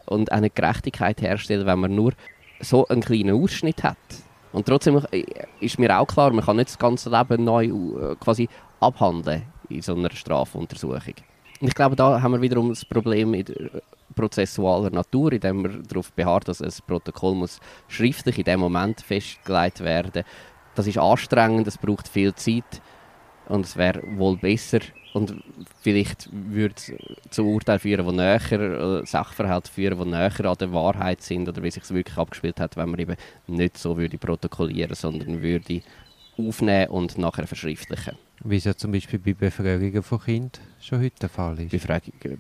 und 0.07 0.33
eine 0.33 0.51
Gerechtigkeit 0.51 1.21
herstellen, 1.21 1.67
wenn 1.67 1.81
man 1.81 1.95
nur 1.95 2.13
so 2.61 2.87
einen 2.89 3.03
kleinen 3.03 3.43
Ausschnitt 3.43 3.83
hat. 3.83 3.97
Und 4.57 4.65
trotzdem 4.65 5.03
äh, 5.11 5.23
ist 5.61 5.79
mir 5.79 5.99
auch 5.99 6.07
klar, 6.07 6.33
man 6.33 6.43
kann 6.43 6.57
nicht 6.57 6.71
das 6.71 6.79
ganze 6.79 7.11
Leben 7.11 7.45
neu 7.45 7.67
äh, 7.67 8.17
quasi 8.19 8.49
abhandeln 8.81 9.43
in 9.69 9.83
so 9.83 9.95
einer 9.95 10.11
Strafuntersuchung. 10.11 11.15
Und 11.61 11.69
ich 11.69 11.75
glaube, 11.75 11.95
da 11.95 12.23
haben 12.23 12.33
wir 12.33 12.41
wiederum 12.41 12.71
das 12.71 12.83
Problem 12.83 13.35
in 13.35 13.45
der 13.45 13.83
prozessualer 14.15 14.89
Natur, 14.89 15.33
indem 15.33 15.61
man 15.61 15.83
darauf 15.83 16.11
beharrt, 16.11 16.49
dass 16.49 16.63
ein 16.63 16.73
Protokoll 16.87 17.35
muss 17.35 17.61
schriftlich 17.89 18.39
in 18.39 18.45
dem 18.45 18.61
Moment 18.61 19.03
festgelegt 19.03 19.81
werden. 19.81 20.25
Das 20.75 20.87
ist 20.87 20.97
anstrengend, 20.97 21.67
es 21.67 21.77
braucht 21.77 22.09
viel 22.09 22.35
Zeit 22.35 22.81
und 23.51 23.67
es 23.67 23.77
wäre 23.77 24.01
wohl 24.17 24.39
besser 24.39 24.79
und 25.17 25.35
vielleicht 25.81 26.29
würde 26.31 26.75
es 26.77 26.93
zu 27.31 27.47
Urteilen 27.47 27.81
führen, 27.81 28.07
die 28.07 28.17
näher, 28.17 28.53
äh, 28.53 29.07
Sachverhalte 29.07 29.73
führen, 29.73 29.99
die 29.99 30.11
näher 30.11 30.45
an 30.45 30.57
der 30.61 30.73
Wahrheit 30.75 31.23
sind 31.23 31.49
oder 31.49 31.63
wie 31.63 31.71
sich 31.71 31.85
es 31.85 31.95
wirklich 31.95 32.19
abgespielt 32.19 32.61
hat, 32.61 32.77
wenn 32.77 32.91
man 32.91 33.01
eben 33.01 33.17
nicht 33.47 33.79
so 33.79 33.97
würde 33.97 34.19
protokollieren, 34.19 34.95
sondern 34.95 35.41
würde 35.41 35.81
aufnehmen 36.37 36.89
und 36.89 37.17
nachher 37.17 37.47
verschriftlichen. 37.47 38.19
Wie 38.45 38.57
es 38.57 38.65
ja 38.65 38.77
zum 38.77 38.93
Beispiel 38.93 39.19
bei 39.19 39.33
Befragungen 39.33 40.03
von 40.03 40.21
Kindern 40.21 40.63
schon 40.83 41.01
heute 41.01 41.19
der 41.19 41.29
Fall 41.31 41.59
ist. 41.61 41.71
Befragungen 41.71 42.39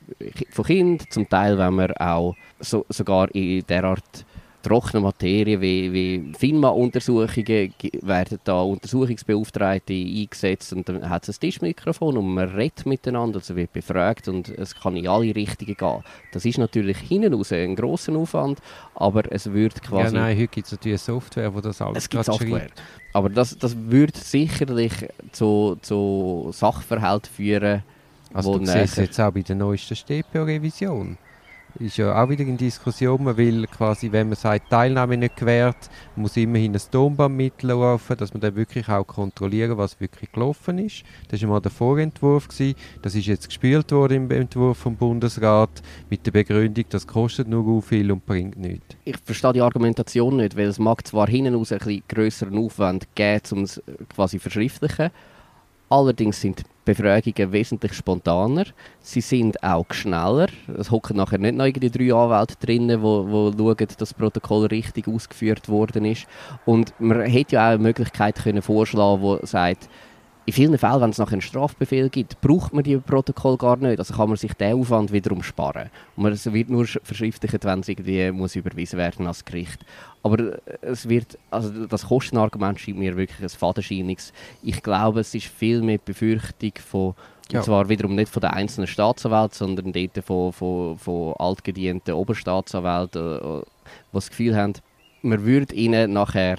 von 0.50 0.64
Kindern, 0.66 1.06
zum 1.08 1.26
Teil, 1.26 1.56
wenn 1.56 1.74
man 1.74 1.92
auch 1.92 2.36
so, 2.60 2.84
sogar 2.90 3.34
in 3.34 3.64
der 3.66 3.84
Art 3.84 4.26
trockene 4.66 5.00
Materie 5.00 5.60
wie, 5.60 5.92
wie 5.92 6.32
FINMA-Untersuchungen 6.36 7.72
werden 8.02 8.38
da 8.42 8.60
Untersuchungsbeauftragte 8.62 9.92
eingesetzt 9.94 10.72
und 10.72 10.88
dann 10.88 11.08
hat 11.08 11.28
es 11.28 11.36
ein 11.36 11.40
Tischmikrofon 11.40 12.16
und 12.16 12.34
man 12.34 12.48
redet 12.48 12.84
miteinander, 12.84 13.38
also 13.38 13.54
wird 13.54 13.72
befragt 13.72 14.26
und 14.28 14.48
es 14.48 14.74
kann 14.74 14.96
in 14.96 15.06
alle 15.06 15.34
Richtungen 15.34 15.76
gehen. 15.76 16.02
Das 16.32 16.44
ist 16.44 16.58
natürlich 16.58 16.98
hinten 16.98 17.34
raus 17.34 17.52
ein 17.52 17.76
grosser 17.76 18.16
Aufwand, 18.16 18.58
aber 18.94 19.30
es 19.30 19.52
wird 19.52 19.82
quasi... 19.82 20.16
Ja, 20.16 20.22
nein, 20.22 20.36
heute 20.36 20.48
gibt 20.48 20.66
es 20.66 20.72
natürlich 20.72 21.00
Software, 21.00 21.54
wo 21.54 21.60
das 21.60 21.80
alles 21.80 21.98
es 21.98 22.08
gibt 22.08 22.24
Software. 22.24 22.60
Schreibt. 22.60 22.82
Aber 23.12 23.28
das, 23.30 23.56
das 23.56 23.76
würde 23.76 24.18
sicherlich 24.18 24.92
zu, 25.32 25.78
zu 25.80 26.50
Sachverhalten 26.52 27.32
führen, 27.32 27.84
also 28.34 28.58
du 28.58 28.66
siehst 28.66 28.98
jetzt 28.98 29.20
auch 29.20 29.30
bei 29.30 29.42
der 29.42 29.56
neuesten 29.56 29.94
StPO-Revision 29.94 31.16
ist 31.78 31.96
ja 31.96 32.22
auch 32.22 32.28
wieder 32.28 32.42
in 32.42 32.56
Diskussion. 32.56 33.24
Man 33.24 33.36
will 33.36 33.66
quasi, 33.66 34.10
wenn 34.12 34.28
man 34.28 34.36
sagt, 34.36 34.70
Teilnahme 34.70 35.16
nicht 35.16 35.36
gewährt, 35.36 35.90
muss 36.16 36.36
immerhin 36.36 36.74
ein 36.74 36.80
Tonband 36.90 37.36
mitlaufen, 37.36 38.16
dass 38.16 38.32
man 38.32 38.40
dann 38.40 38.56
wirklich 38.56 38.88
auch 38.88 39.06
kontrollieren 39.06 39.76
was 39.76 40.00
wirklich 40.00 40.32
gelaufen 40.32 40.78
ist. 40.78 41.04
Das 41.28 41.42
war 41.42 41.48
mal 41.50 41.60
der 41.60 41.70
Vorentwurf. 41.70 42.48
Gewesen. 42.48 42.74
Das 43.02 43.14
ist 43.14 43.26
jetzt 43.26 43.48
gespielt 43.48 43.92
worden 43.92 44.24
im 44.24 44.30
Entwurf 44.30 44.78
vom 44.78 44.96
Bundesrat 44.96 45.82
mit 46.10 46.24
der 46.26 46.32
Begründung, 46.32 46.84
das 46.88 47.06
kostet 47.06 47.48
nur 47.48 47.82
viel 47.82 48.10
und 48.10 48.24
bringt 48.24 48.56
nichts. 48.56 48.96
Ich 49.04 49.16
verstehe 49.24 49.52
die 49.52 49.60
Argumentation 49.60 50.36
nicht, 50.36 50.56
weil 50.56 50.66
es 50.66 50.78
mag 50.78 51.06
zwar 51.06 51.28
hinten 51.28 51.54
raus 51.54 51.72
ein 51.72 51.78
bisschen 51.78 52.02
grösseren 52.08 52.58
Aufwand 52.58 53.06
geben, 53.14 53.42
um 53.52 53.62
es 53.62 53.82
quasi 54.14 54.38
verschriftlichen, 54.38 55.10
allerdings 55.88 56.40
sind 56.40 56.64
Befragungen 56.84 57.52
wesentlich 57.52 57.92
spontaner. 57.94 58.64
Sie 59.00 59.20
sind 59.20 59.62
auch 59.62 59.86
schneller. 59.90 60.46
Es 60.78 60.90
hocken 60.90 61.16
nachher 61.16 61.38
nicht 61.38 61.56
noch 61.56 61.66
die 61.66 61.90
drei 61.90 62.14
Anwälte 62.14 62.54
drinnen, 62.64 63.02
wo, 63.02 63.26
wo 63.28 63.52
schauen, 63.52 63.76
dass 63.76 63.96
das 63.96 64.14
Protokoll 64.14 64.66
richtig 64.66 65.08
ausgeführt 65.08 65.68
worden 65.68 66.04
ist. 66.04 66.26
Und 66.64 66.94
man 67.00 67.22
hätte 67.22 67.56
ja 67.56 67.66
auch 67.68 67.74
eine 67.74 67.82
Möglichkeit 67.82 68.36
können 68.36 68.62
vorschlagen, 68.62 69.20
wo 69.20 69.38
sagt, 69.42 69.88
in 70.46 70.52
vielen 70.52 70.78
Fällen, 70.78 71.00
wenn 71.00 71.10
es 71.10 71.18
nachher 71.18 71.32
einen 71.32 71.42
Strafbefehl 71.42 72.08
gibt, 72.08 72.40
braucht 72.40 72.72
man 72.72 72.84
die 72.84 72.96
Protokoll 72.96 73.56
gar 73.56 73.76
nicht. 73.76 73.98
Also 73.98 74.14
kann 74.14 74.28
man 74.28 74.36
sich 74.36 74.54
den 74.54 74.78
Aufwand 74.78 75.10
wiederum 75.10 75.42
sparen. 75.42 75.90
Und 76.14 76.22
man, 76.22 76.32
es 76.32 76.50
wird 76.52 76.70
nur 76.70 76.86
verschriftlicht, 76.86 77.64
wenn 77.64 77.80
es 77.80 77.88
irgendwie 77.88 78.30
muss 78.30 78.54
überwiesen 78.54 78.96
werden 78.96 79.26
als 79.26 79.44
Gericht. 79.44 79.84
Aber 80.22 80.38
äh, 80.38 80.60
es 80.82 81.08
wird, 81.08 81.36
also 81.50 81.86
das 81.86 82.06
Kostenargument 82.06 82.78
scheint 82.78 82.96
mir 82.96 83.16
wirklich 83.16 83.42
ein 83.42 83.48
fadenscheiniges. 83.48 84.32
Ich 84.62 84.82
glaube, 84.84 85.20
es 85.20 85.34
ist 85.34 85.46
viel 85.46 85.82
mehr 85.82 85.98
Befürchtung 85.98 86.72
von 86.88 87.14
ja. 87.52 87.60
Und 87.60 87.64
zwar 87.64 87.88
wiederum 87.88 88.16
nicht 88.16 88.28
von 88.28 88.40
den 88.40 88.50
einzelnen 88.50 88.88
Staatsanwälten, 88.88 89.54
sondern 89.54 89.92
dort 89.92 90.24
von, 90.24 90.52
von, 90.52 90.98
von 90.98 91.34
altgedienten 91.38 92.14
Oberstaatsanwälten, 92.14 93.36
äh, 93.36 93.60
die 93.60 94.12
das 94.12 94.30
Gefühl 94.30 94.56
haben, 94.56 94.72
man 95.22 95.44
würde 95.44 95.72
ihnen 95.74 96.12
nachher 96.12 96.56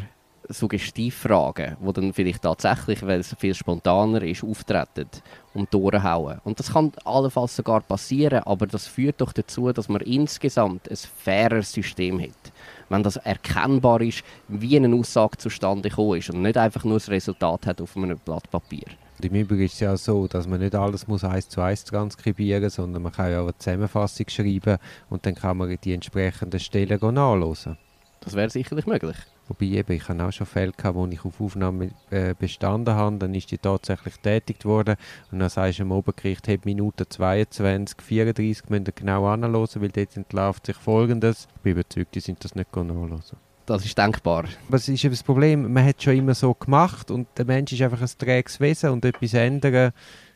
Suggestivfragen, 0.50 1.78
die 1.80 1.94
dann 1.94 2.14
vielleicht 2.14 2.42
tatsächlich, 2.42 3.06
weil 3.06 3.20
es 3.20 3.36
viel 3.38 3.54
spontaner 3.54 4.22
ist, 4.22 4.44
auftreten 4.44 5.08
und 5.54 5.74
durchhauen. 5.74 6.40
Und 6.44 6.60
das 6.60 6.74
kann 6.74 6.92
allenfalls 7.04 7.56
sogar 7.56 7.82
passieren, 7.82 8.44
aber 8.44 8.68
das 8.68 8.88
führt 8.88 9.22
doch 9.22 9.34
dazu, 9.34 9.72
dass 9.72 9.90
man 9.90 10.02
insgesamt 10.02 10.90
ein 10.90 10.98
faireres 10.98 11.72
System 11.72 12.20
hat. 12.22 12.52
Wenn 12.90 13.04
das 13.04 13.18
erkennbar 13.18 14.02
ist, 14.02 14.24
wie 14.48 14.78
eine 14.78 14.96
Aussage 14.96 15.38
zustande 15.38 15.90
gekommen 15.90 16.20
ist 16.20 16.30
und 16.30 16.42
nicht 16.42 16.58
einfach 16.58 16.84
nur 16.84 16.96
das 16.96 17.10
Resultat 17.10 17.66
hat 17.66 17.82
auf 17.82 17.98
einem 17.98 18.18
Blatt 18.20 18.50
Papier. 18.50 18.86
Und 19.18 19.26
Im 19.26 19.34
Übrigen 19.34 19.64
ist 19.64 19.74
es 19.74 19.80
ja 19.80 19.98
so, 19.98 20.28
dass 20.28 20.48
man 20.48 20.60
nicht 20.60 20.76
alles 20.76 21.08
muss 21.08 21.24
eins 21.24 21.50
zu 21.50 21.60
eins 21.60 21.84
transkribieren 21.84 22.64
muss, 22.64 22.76
sondern 22.76 23.02
man 23.02 23.12
kann 23.12 23.32
ja 23.32 23.40
auch 23.40 23.46
eine 23.46 23.58
Zusammenfassung 23.58 24.28
schreiben 24.30 24.78
und 25.10 25.26
dann 25.26 25.36
kann 25.36 25.58
man 25.58 25.76
die 25.84 25.94
entsprechenden 25.94 26.60
Stellen 26.60 27.00
nachlesen. 27.14 27.78
Das 28.22 28.36
wäre 28.36 28.50
sicherlich 28.50 28.86
möglich. 28.86 29.18
Wobei 29.48 29.66
eben, 29.68 29.94
ich 29.94 30.10
habe 30.10 30.24
auch 30.24 30.32
schon 30.32 30.48
Fälle 30.48 30.72
gehabt, 30.72 30.96
wo 30.96 31.06
ich 31.08 31.24
auf 31.24 31.40
Aufnahme 31.40 31.92
äh, 32.10 32.34
bestanden 32.38 32.94
habe, 32.96 33.18
dann 33.18 33.34
ist 33.34 33.52
die 33.52 33.58
tatsächlich 33.58 34.18
tätigt 34.18 34.66
worden 34.66 34.96
und 35.32 35.40
dann 35.40 35.50
sagst 35.50 35.80
du 35.80 35.84
dem 35.84 35.92
Obergericht, 35.92 36.48
hey, 36.48 36.60
Minute 36.64 37.08
22, 37.08 38.02
34 38.02 38.70
müssen 38.70 38.86
genau 38.96 39.26
anhören, 39.28 39.68
weil 39.76 39.90
dort 39.90 40.18
entlarvt 40.18 40.66
sich 40.66 40.76
Folgendes. 40.76 41.48
Ich 41.56 41.62
bin 41.62 41.72
überzeugt, 41.74 42.16
die 42.16 42.20
sind 42.20 42.44
das 42.44 42.56
nicht 42.56 42.76
nachhören. 42.76 43.22
Das 43.66 43.84
ist 43.84 43.98
denkbar. 43.98 44.46
Was 44.70 44.88
ist 44.88 45.04
das 45.04 45.24
Problem? 45.24 45.74
Man 45.74 45.86
hat 45.86 45.98
es 45.98 46.04
schon 46.04 46.16
immer 46.16 46.34
so 46.34 46.54
gemacht 46.54 47.12
und 47.12 47.28
der 47.38 47.46
Mensch 47.46 47.74
ist 47.74 47.82
einfach 47.82 48.02
ein 48.02 48.10
träges 48.18 48.60
Wesen 48.60 48.92
und 48.92 49.04
etwas 49.04 49.34
ändern, 49.34 49.92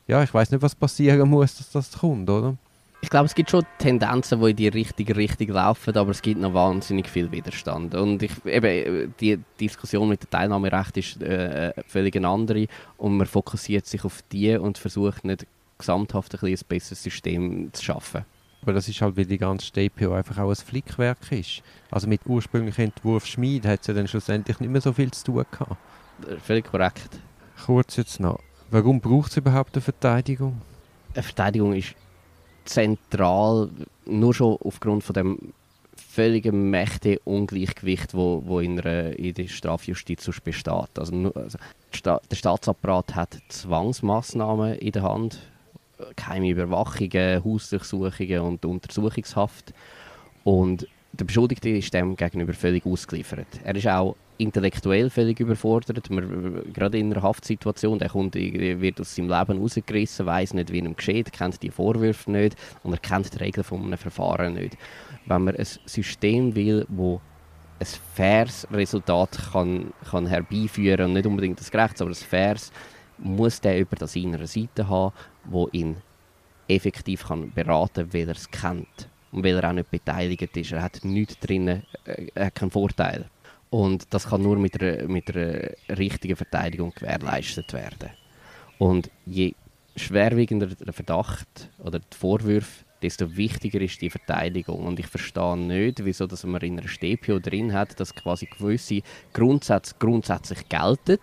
ja, 0.07 0.21
ich 0.23 0.33
weiß 0.33 0.51
nicht, 0.51 0.61
was 0.61 0.75
passieren 0.75 1.29
muss, 1.29 1.55
dass 1.55 1.71
das 1.71 1.99
kommt, 1.99 2.29
oder? 2.29 2.57
Ich 3.03 3.09
glaube, 3.09 3.25
es 3.25 3.33
gibt 3.33 3.49
schon 3.49 3.65
Tendenzen, 3.79 4.39
die 4.39 4.51
in 4.51 4.55
die 4.55 4.67
richtige 4.67 5.15
Richtung 5.15 5.49
laufen, 5.49 5.97
aber 5.97 6.11
es 6.11 6.21
gibt 6.21 6.39
noch 6.39 6.53
wahnsinnig 6.53 7.09
viel 7.09 7.31
Widerstand. 7.31 7.95
Und 7.95 8.21
ich, 8.21 8.31
eben, 8.45 9.13
die 9.19 9.39
Diskussion 9.59 10.07
mit 10.07 10.21
dem 10.21 10.29
Teilnahmerecht 10.29 10.97
ist 10.97 11.21
äh, 11.21 11.73
völlig 11.87 12.15
eine 12.15 12.27
andere 12.27 12.67
und 12.97 13.17
man 13.17 13.25
fokussiert 13.25 13.87
sich 13.87 14.05
auf 14.05 14.21
die 14.31 14.55
und 14.55 14.77
versucht 14.77 15.25
nicht 15.25 15.47
gesamthaft 15.79 16.41
ein, 16.41 16.47
ein 16.47 16.59
besseres 16.67 17.01
System 17.01 17.73
zu 17.73 17.83
schaffen. 17.83 18.23
Aber 18.61 18.73
das 18.73 18.87
ist 18.87 19.01
halt, 19.01 19.17
weil 19.17 19.25
die 19.25 19.39
ganze 19.39 19.65
StPO 19.65 20.13
einfach 20.13 20.37
auch 20.37 20.49
ein 20.49 20.55
Flickwerk 20.55 21.31
ist. 21.31 21.63
Also 21.89 22.07
mit 22.07 22.21
ursprünglichem 22.27 22.85
Entwurf 22.85 23.25
Schmied 23.25 23.65
hat 23.65 23.81
es 23.81 23.87
ja 23.87 23.95
dann 23.95 24.07
schlussendlich 24.07 24.59
nicht 24.59 24.69
mehr 24.69 24.81
so 24.81 24.93
viel 24.93 25.09
zu 25.09 25.23
tun 25.23 25.45
gehabt. 25.49 25.77
Völlig 26.43 26.65
korrekt. 26.65 27.19
Kurz 27.65 27.95
jetzt 27.95 28.19
noch. 28.19 28.39
Warum 28.69 29.01
braucht 29.01 29.31
es 29.31 29.37
überhaupt 29.37 29.75
eine 29.75 29.81
Verteidigung? 29.81 30.61
Eine 31.13 31.23
Verteidigung 31.23 31.73
ist 31.73 31.95
zentral, 32.65 33.69
nur 34.05 34.33
schon 34.33 34.57
aufgrund 34.61 35.03
von 35.03 35.13
dem 35.13 35.53
völligen 35.95 36.69
mächtigen 36.69 37.19
Ungleichgewicht, 37.23 38.13
wo, 38.13 38.43
wo 38.45 38.59
in, 38.59 38.77
der, 38.77 39.17
in 39.17 39.33
der 39.33 39.47
Strafjustiz 39.47 40.29
besteht. 40.43 40.89
Also, 40.97 41.31
also 41.33 41.57
der 42.03 42.35
Staatsapparat 42.35 43.15
hat 43.15 43.37
Zwangsmaßnahmen 43.47 44.75
in 44.75 44.91
der 44.91 45.03
Hand, 45.03 45.39
geheime 46.15 46.49
Überwachungen, 46.49 47.43
Hausdurchsuchungen 47.43 48.39
und 48.41 48.65
Untersuchungshaft. 48.65 49.73
Und 50.43 50.87
der 51.13 51.25
Beschuldigte 51.25 51.69
ist 51.69 51.93
dem 51.93 52.15
gegenüber 52.15 52.53
völlig 52.53 52.85
ausgeliefert. 52.85 53.47
Er 53.63 53.75
ist 53.75 53.87
auch 53.87 54.15
intellektuell 54.41 55.09
völlig 55.09 55.39
überfordert. 55.39 56.09
Man, 56.09 56.63
gerade 56.73 56.97
in 56.97 57.11
einer 57.11 57.21
Haftsituation, 57.21 57.99
der 57.99 58.09
kommt, 58.09 58.35
wird 58.35 58.99
aus 58.99 59.15
seinem 59.15 59.29
Leben 59.29 59.61
rausgerissen, 59.61 60.25
weiß 60.25 60.53
nicht, 60.55 60.71
wie 60.71 60.79
ihm 60.79 60.95
geschieht, 60.95 61.31
kennt 61.31 61.61
die 61.61 61.69
Vorwürfe 61.69 62.31
nicht 62.31 62.55
und 62.83 62.93
er 62.93 62.99
kennt 62.99 63.33
die 63.33 63.37
Regeln 63.37 63.63
von 63.63 63.83
einem 63.83 63.97
Verfahren 63.97 64.55
nicht. 64.55 64.77
Wenn 65.25 65.43
man 65.43 65.55
ein 65.55 65.67
System 65.85 66.55
will, 66.55 66.85
wo 66.89 67.21
ein 67.79 67.87
faires 68.15 68.67
Resultat 68.71 69.37
kann, 69.53 69.93
kann 70.09 70.27
herbeiführen 70.27 71.07
und 71.07 71.13
nicht 71.13 71.25
unbedingt 71.25 71.59
das 71.59 71.71
Gerechts, 71.71 72.01
aber 72.01 72.11
ein 72.11 72.15
faires, 72.15 72.71
muss 73.17 73.61
der 73.61 73.79
über 73.79 73.95
das 73.95 74.13
seiner 74.13 74.45
Seite 74.47 74.87
haben, 74.87 75.13
wo 75.45 75.67
ihn 75.71 75.97
effektiv 76.67 77.27
kann 77.27 77.51
beraten 77.51 78.09
kann, 78.09 78.13
weil 78.13 78.27
er 78.27 78.35
es 78.35 78.49
kennt 78.49 79.09
und 79.31 79.43
weil 79.43 79.57
er 79.57 79.69
auch 79.69 79.73
nicht 79.73 79.91
beteiligt 79.91 80.55
ist. 80.57 80.71
Er 80.71 80.83
hat 80.83 81.03
nichts 81.03 81.39
drin, 81.39 81.67
äh, 81.67 81.81
er 82.33 82.47
hat 82.47 82.55
keinen 82.55 82.71
Vorteil. 82.71 83.29
Und 83.71 84.13
das 84.13 84.27
kann 84.27 84.43
nur 84.43 84.57
mit 84.57 84.79
einer, 84.81 85.07
mit 85.07 85.33
einer 85.33 85.71
richtigen 85.97 86.35
Verteidigung 86.35 86.91
gewährleistet 86.93 87.71
werden. 87.71 88.09
Und 88.77 89.09
je 89.25 89.53
schwerwiegender 89.95 90.67
der 90.67 90.93
Verdacht 90.93 91.69
oder 91.79 91.99
die 91.99 92.17
Vorwürfe, 92.17 92.83
desto 93.01 93.37
wichtiger 93.37 93.79
ist 93.79 94.01
die 94.01 94.09
Verteidigung. 94.09 94.85
Und 94.85 94.99
ich 94.99 95.07
verstehe 95.07 95.57
nicht, 95.57 96.03
wieso 96.03 96.27
dass 96.27 96.43
man 96.43 96.61
in 96.61 96.79
einer 96.79 96.87
StPO 96.87 97.39
drin 97.39 97.71
hat, 97.71 97.97
dass 97.99 98.13
quasi 98.13 98.45
gewisse 98.45 99.03
Grundsätze 99.31 99.95
grundsätzlich 99.97 100.67
gelten, 100.67 101.19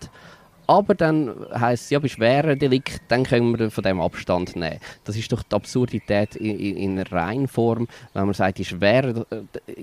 Aber 0.69 0.93
dann 0.93 1.33
heisst 1.51 1.85
es, 1.85 1.89
ja, 1.89 1.97
bei 1.97 2.07
schweren 2.07 2.59
Delikten, 2.59 2.99
dann 3.07 3.23
können 3.23 3.57
wir 3.57 3.71
von 3.71 3.83
dem 3.83 3.99
Abstand 3.99 4.55
nehmen. 4.55 4.77
Das 5.03 5.17
ist 5.17 5.31
doch 5.31 5.41
die 5.41 5.55
Absurdität 5.55 6.35
in, 6.35 6.59
in, 6.59 6.77
in 6.77 6.99
Reinform, 6.99 7.87
wenn 8.13 8.25
man 8.25 8.35
sagt, 8.35 8.59
die 8.59 8.65
schweren, 8.65 9.25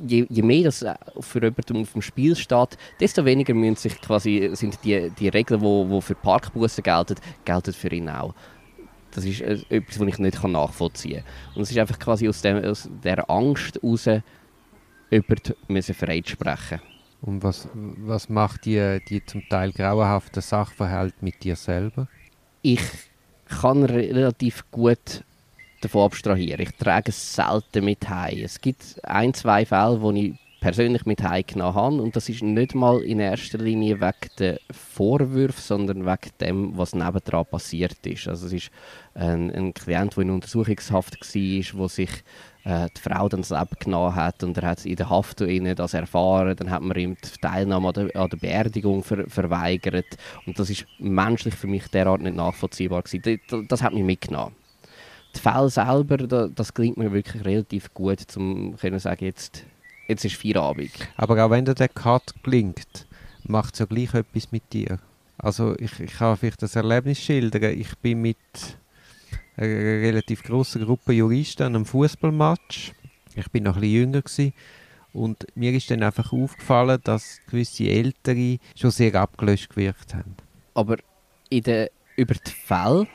je, 0.07 0.27
je 0.31 0.43
mehr 0.43 0.63
das 0.63 0.87
für 1.19 1.43
jemanden 1.43 1.83
auf 1.83 1.93
dem 1.93 2.03
Spiel 2.03 2.37
steht, 2.37 2.79
desto 3.01 3.25
weniger 3.25 3.53
müssen 3.53 3.75
sich 3.75 4.01
quasi, 4.01 4.51
sind 4.53 4.79
die, 4.85 5.11
die 5.11 5.29
Regeln, 5.29 5.59
die 5.59 5.67
wo, 5.67 5.91
wo 5.91 6.01
für 6.01 6.15
Parkbussen 6.15 6.85
gelten, 6.85 7.17
gelten 7.45 7.73
für 7.73 7.89
ihn 7.89 8.09
auch. 8.09 8.33
Das 9.11 9.25
ist 9.25 9.41
äh, 9.41 9.59
etwas, 9.69 9.99
was 9.99 10.07
ich 10.07 10.19
nicht 10.21 10.45
nachvollziehen 10.45 11.25
kann. 11.25 11.57
Und 11.57 11.63
es 11.63 11.73
ist 11.73 11.79
einfach 11.79 11.99
quasi 11.99 12.29
aus, 12.29 12.43
dem, 12.43 12.65
aus 12.65 12.89
dieser 13.03 13.29
Angst 13.29 13.81
heraus, 13.83 14.09
über 15.11 15.35
die 15.35 16.23
sprechen 16.25 16.81
und 17.23 17.43
was, 17.43 17.69
was 17.75 18.29
macht 18.29 18.65
die, 18.65 19.01
die 19.09 19.25
zum 19.25 19.49
Teil 19.49 19.73
grauenhafte 19.73 20.41
Sachverhalt 20.41 21.23
mit 21.23 21.43
dir 21.45 21.57
selber? 21.57 22.09
Ich 22.63 22.83
kann 23.49 23.85
relativ 23.85 24.65
gut 24.71 25.25
davon 25.81 26.07
abstrahieren. 26.07 26.61
Ich 26.61 26.73
trage 26.73 27.11
es 27.11 27.35
selten 27.35 27.85
mit 27.85 28.09
heim. 28.09 28.39
Es 28.43 28.61
gibt 28.61 29.05
ein, 29.05 29.35
zwei 29.35 29.65
Fälle, 29.65 30.01
wo 30.01 30.11
ich 30.13 30.35
persönlich 30.67 31.07
mit 31.07 31.23
heimgenommen 31.23 31.75
habe 31.77 32.03
und 32.03 32.17
das 32.17 32.29
ist 32.29 32.43
nicht 32.43 32.75
mal 32.75 33.01
in 33.03 33.21
erster 33.21 33.59
Linie 33.59 34.01
wegen 34.01 34.31
der 34.41 34.59
Vorwürfe, 34.73 35.61
sondern 35.61 36.05
wegen 36.05 36.33
dem, 36.41 36.77
was 36.77 36.93
nebendran 36.93 37.47
passiert 37.47 38.05
ist. 38.05 38.27
Also 38.27 38.47
es 38.49 38.53
ist 38.53 38.71
ein, 39.15 39.55
ein 39.55 39.75
Klient, 39.75 40.17
der 40.17 40.23
in 40.23 40.31
Untersuchungshaft 40.31 41.21
war, 41.21 41.79
der 41.79 41.89
sich 41.89 42.11
äh, 42.65 42.89
die 42.97 43.01
Frau 43.01 43.29
dann 43.29 43.43
das 43.43 43.51
Leben 43.51 43.77
genommen 43.79 44.17
hat 44.17 44.43
und 44.43 44.59
er 44.59 44.71
hat 44.71 44.85
in 44.85 44.97
der 44.97 45.09
Haft 45.09 45.41
das 45.41 45.95
erfahren. 45.95 46.57
Dann 46.57 46.71
hat 46.71 46.83
man 46.83 46.97
ihm 46.97 47.17
die 47.25 47.41
Teilnahme 47.41 47.87
an 47.87 47.95
der, 47.95 48.17
an 48.21 48.29
der 48.29 48.37
Beerdigung 48.37 49.05
ver 49.05 49.31
verweigert 49.31 50.19
und 50.47 50.59
das 50.59 50.69
ist 50.69 50.85
menschlich 50.99 51.55
für 51.55 51.69
mich 51.69 51.87
derart 51.87 52.23
nicht 52.23 52.35
nachvollziehbar 52.35 53.03
gewesen. 53.03 53.41
Das, 53.47 53.61
das 53.69 53.83
hat 53.85 53.95
mich 53.95 54.03
mitgenommen. 54.03 54.57
Die 55.33 55.39
Fälle 55.39 55.71
selber, 55.71 56.17
da, 56.17 56.49
das 56.49 56.75
klingt 56.75 56.97
mir 56.97 57.13
wirklich 57.13 57.45
relativ 57.45 57.95
gut, 57.95 58.37
um 58.37 58.77
zu 58.77 58.99
sagen, 58.99 59.25
jetzt, 59.25 59.65
jetzt 60.09 60.25
ist 60.25 60.37
Feierabend. 60.37 60.93
Aber 61.17 61.45
auch 61.45 61.51
wenn 61.51 61.65
dir 61.65 61.75
der 61.75 61.89
Cut 61.89 62.35
klingt, 62.43 63.07
macht 63.45 63.75
es 63.75 63.81
ja 63.81 63.87
gleich 63.87 64.15
etwas 64.15 64.53
mit 64.53 64.73
dir. 64.73 64.99
Also 65.39 65.77
ich, 65.79 66.01
ich 66.01 66.13
kann 66.13 66.37
vielleicht 66.37 66.63
das 66.63 66.77
Erlebnis 66.77 67.21
schildern. 67.21 67.79
Ich 67.79 67.97
bin 67.99 68.23
mit 68.23 68.37
eine 69.57 69.67
relativ 69.67 70.43
große 70.43 70.81
Gruppe 70.81 71.13
Juristen 71.13 71.63
an 71.63 71.77
einem 71.77 71.87
Fußballmatch. 71.87 72.93
Ich 73.35 73.51
bin 73.51 73.65
noch 73.65 73.77
ein 73.77 73.81
bisschen 73.81 73.95
jünger 73.95 74.23
gewesen. 74.23 74.53
und 75.13 75.47
mir 75.55 75.73
ist 75.73 75.91
dann 75.91 76.03
einfach 76.03 76.33
aufgefallen, 76.33 77.01
dass 77.05 77.41
gewisse 77.47 77.89
Ältere 77.89 78.59
schon 78.75 78.91
sehr 78.91 79.15
abgelöscht 79.15 79.71
gewirkt 79.71 80.15
haben. 80.15 80.37
Aber 80.75 80.99
in 81.49 81.63
der, 81.63 81.91
über 82.17 82.35
die 82.35 82.51
Fälle 82.51 83.07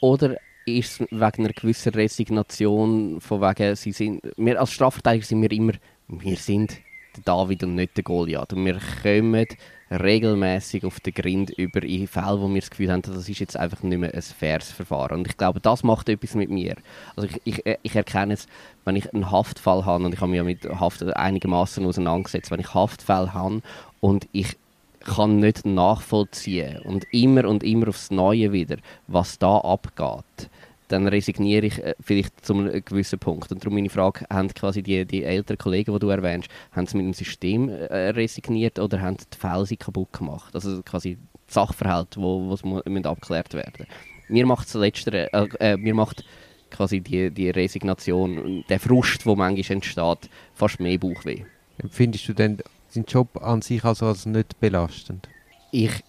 oder 0.00 0.36
ist 0.64 1.00
es 1.00 1.06
wegen 1.10 1.44
einer 1.44 1.52
gewissen 1.52 1.92
Resignation 1.92 3.20
von 3.20 3.40
wegen, 3.40 3.76
sie 3.76 3.92
sind, 3.92 4.22
wir 4.36 4.60
als 4.60 4.72
Strafverteidiger 4.72 5.26
sind 5.26 5.42
wir 5.42 5.52
immer, 5.52 5.72
wir 6.20 6.36
sind 6.36 6.78
der 7.16 7.22
David 7.24 7.64
und 7.64 7.74
nicht 7.74 7.96
der 7.96 8.04
Goliath. 8.04 8.52
Und 8.52 8.64
wir 8.64 8.78
kommen 9.02 9.46
regelmäßig 9.90 10.84
auf 10.84 11.00
den 11.00 11.12
Grind 11.12 11.50
über 11.50 11.82
in 11.82 12.06
Fälle, 12.08 12.40
wo 12.40 12.48
wir 12.48 12.60
das 12.60 12.70
Gefühl 12.70 12.90
haben, 12.90 13.02
das 13.02 13.28
ist 13.28 13.40
jetzt 13.40 13.56
einfach 13.56 13.82
nicht 13.82 13.98
mehr 13.98 14.14
ein 14.14 14.22
faires 14.22 14.70
Verfahren. 14.70 15.18
Und 15.18 15.28
ich 15.28 15.36
glaube, 15.36 15.60
das 15.60 15.82
macht 15.82 16.08
etwas 16.08 16.34
mit 16.34 16.50
mir. 16.50 16.76
Also 17.14 17.28
ich, 17.28 17.40
ich, 17.44 17.66
äh, 17.66 17.76
ich 17.82 17.94
erkenne 17.94 18.34
es, 18.34 18.46
wenn 18.84 18.96
ich 18.96 19.12
einen 19.12 19.30
Haftfall 19.30 19.84
habe, 19.84 20.04
und 20.04 20.14
ich 20.14 20.20
habe 20.20 20.30
mich 20.30 20.38
ja 20.38 20.44
mit 20.44 20.64
Haft 20.80 21.02
einigermaßen 21.02 21.84
auseinandergesetzt, 21.84 22.50
wenn 22.50 22.60
ich 22.60 22.74
Haftfälle 22.74 23.34
habe 23.34 23.60
und 24.00 24.28
ich 24.32 24.56
kann 25.00 25.38
nicht 25.40 25.66
nachvollziehen 25.66 26.80
und 26.82 27.04
immer 27.12 27.46
und 27.48 27.64
immer 27.64 27.88
aufs 27.88 28.10
Neue 28.10 28.52
wieder, 28.52 28.76
was 29.08 29.38
da 29.38 29.58
abgeht 29.58 30.48
dann 30.92 31.08
resigniere 31.08 31.66
ich 31.66 31.82
äh, 31.82 31.94
vielleicht 32.00 32.44
zu 32.44 32.54
einem 32.54 32.84
gewissen 32.84 33.18
Punkt. 33.18 33.50
Und 33.50 33.62
darum 33.62 33.74
meine 33.74 33.88
Frage, 33.88 34.26
haben 34.30 34.48
quasi 34.48 34.82
die, 34.82 35.04
die 35.06 35.24
älteren 35.24 35.58
Kollegen, 35.58 35.92
die 35.92 35.98
du 35.98 36.08
erwähnst, 36.08 36.48
haben 36.72 36.86
sie 36.86 36.96
mit 36.98 37.06
dem 37.06 37.14
System 37.14 37.68
äh, 37.68 38.10
resigniert 38.10 38.78
oder 38.78 39.00
haben 39.00 39.16
die 39.16 39.38
Fälle 39.38 39.76
kaputt 39.76 40.12
gemacht? 40.12 40.54
Also 40.54 40.82
quasi 40.82 41.18
Sachverhalte, 41.48 42.20
wo, 42.20 42.56
wo 42.62 42.78
abgeklärt 42.78 43.54
werden 43.54 43.86
Mir 44.28 44.46
macht 44.46 44.66
das 44.66 44.74
Letztere, 44.74 45.32
äh, 45.32 45.48
äh, 45.60 45.76
mir 45.76 45.94
macht 45.94 46.24
quasi 46.70 47.00
die, 47.00 47.30
die 47.30 47.50
Resignation, 47.50 48.64
der 48.68 48.80
Frust, 48.80 49.26
der 49.26 49.36
manchmal 49.36 49.76
entsteht, 49.76 50.30
fast 50.54 50.80
mehr 50.80 50.98
Bauchweh. 50.98 51.44
Empfindest 51.78 52.28
du 52.28 52.32
denn 52.32 52.58
deinen 52.94 53.04
Job 53.06 53.42
an 53.42 53.62
sich 53.62 53.84
also 53.84 54.06
als 54.06 54.26
nicht 54.26 54.58
belastend? 54.60 55.28
Ich 55.70 56.02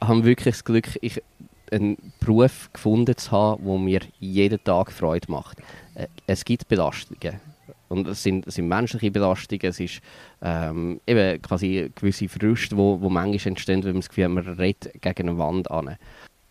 habe 0.00 0.24
wirklich 0.24 0.56
das 0.56 0.64
Glück, 0.64 0.88
ich 1.00 1.22
einen 1.72 1.96
Beruf 2.20 2.70
gefunden 2.72 3.16
zu 3.16 3.30
haben, 3.30 3.64
der 3.64 3.78
mir 3.78 4.00
jeden 4.20 4.62
Tag 4.64 4.92
Freude 4.92 5.30
macht. 5.30 5.58
Äh, 5.94 6.06
es 6.26 6.44
gibt 6.44 6.68
Belastungen. 6.68 7.40
Und 7.88 8.06
es 8.06 8.22
sind, 8.22 8.46
es 8.46 8.56
sind 8.56 8.68
menschliche 8.68 9.10
Belastungen, 9.10 9.64
es 9.64 9.80
ist 9.80 10.00
ähm, 10.42 11.00
eben 11.06 11.40
quasi 11.40 11.90
gewisse 11.94 12.26
die 12.26 12.76
wo, 12.76 13.00
wo 13.00 13.08
manchmal 13.08 13.52
entstehen, 13.52 13.82
wenn 13.82 13.92
man 13.92 14.00
das 14.00 14.08
Gefühl 14.08 14.24
hat, 14.24 14.30
man 14.32 14.46
redet 14.46 15.00
gegen 15.00 15.28
eine 15.28 15.38
Wand 15.38 15.70
an. 15.70 15.96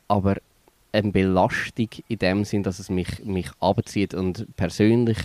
Aber 0.07 0.37
eine 0.91 1.11
Belastung 1.11 1.89
in 2.07 2.19
dem 2.19 2.43
Sinn, 2.43 2.63
dass 2.63 2.79
es 2.79 2.89
mich, 2.89 3.23
mich 3.23 3.49
abzieht 3.59 4.15
und 4.15 4.47
persönlich 4.55 5.17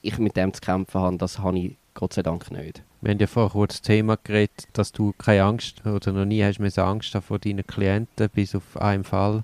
ich 0.00 0.18
mit 0.18 0.36
dem 0.36 0.54
zu 0.54 0.60
kämpfen 0.60 1.00
habe, 1.00 1.16
das 1.18 1.40
habe 1.40 1.58
ich 1.58 1.76
Gott 1.98 2.12
sei 2.12 2.22
Dank 2.22 2.48
nicht. 2.52 2.84
Wir 3.00 3.10
haben 3.10 3.18
ja 3.18 3.26
vorher 3.26 3.50
kurz 3.50 3.80
das 3.80 3.82
Thema 3.82 4.16
geredet, 4.22 4.68
dass 4.72 4.92
du 4.92 5.12
keine 5.18 5.42
Angst 5.42 5.84
oder 5.84 6.12
noch 6.12 6.26
nie 6.26 6.44
hast 6.44 6.60
müssen 6.60 6.78
Angst 6.78 7.12
haben 7.16 7.22
vor 7.24 7.40
deinen 7.40 7.66
Klienten, 7.66 8.30
bis 8.30 8.54
auf 8.54 8.80
einen 8.80 9.02
Fall. 9.02 9.42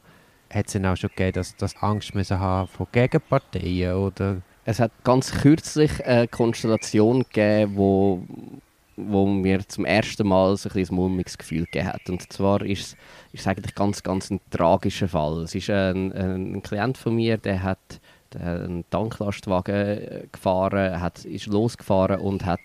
Hat 0.50 0.66
es 0.66 0.72
denn 0.74 0.86
auch 0.86 0.96
schon 0.96 1.10
gegeben, 1.10 1.32
dass 1.32 1.56
du 1.56 1.66
Angst 1.80 2.14
müssen 2.14 2.38
haben 2.38 2.68
vor 2.68 2.86
Gegenparteien 2.92 3.96
oder? 3.96 4.40
Es 4.64 4.78
hat 4.78 4.92
ganz 5.02 5.32
kürzlich 5.32 6.06
eine 6.06 6.28
Konstellation 6.28 7.24
gegeben, 7.24 7.72
wo 7.74 8.22
wo 8.96 9.26
mir 9.26 9.66
zum 9.66 9.84
ersten 9.84 10.28
Mal 10.28 10.56
so 10.56 10.68
ein, 10.68 10.78
ein 10.78 10.94
mulmiges 10.94 11.36
Gefühl 11.36 11.64
gegeben 11.64 11.88
hat. 11.88 12.08
Und 12.08 12.32
zwar 12.32 12.62
ist 12.62 12.96
es 13.32 13.46
eigentlich 13.48 13.74
ganz, 13.74 14.04
ganz 14.04 14.30
ein 14.30 14.38
tragischer 14.50 15.08
Fall. 15.08 15.42
Es 15.42 15.56
ist 15.56 15.68
ein, 15.70 16.12
ein 16.12 16.62
Klient 16.62 16.96
von 16.96 17.16
mir, 17.16 17.36
der 17.36 17.64
hat 17.64 18.00
einen 18.36 18.84
Tanklastwagen 18.90 20.28
gefahren, 20.32 21.00
hat, 21.00 21.24
ist 21.24 21.46
losgefahren 21.46 22.20
und 22.20 22.44
hat 22.44 22.60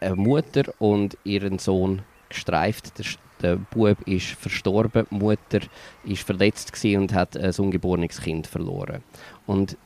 eine 0.00 0.16
Mutter 0.16 0.64
und 0.78 1.16
ihren 1.24 1.58
Sohn 1.58 2.02
gestreift. 2.28 2.98
Der, 2.98 3.06
der 3.42 3.56
Bub 3.56 3.98
ist 4.06 4.28
verstorben, 4.28 5.06
die 5.10 5.14
Mutter 5.14 5.60
ist 6.04 6.22
verletzt 6.22 6.72
und 6.84 7.14
hat 7.14 7.36
ein 7.36 7.54
ungeborenes 7.56 8.20
Kind 8.20 8.46
verloren. 8.46 9.02
Und 9.46 9.76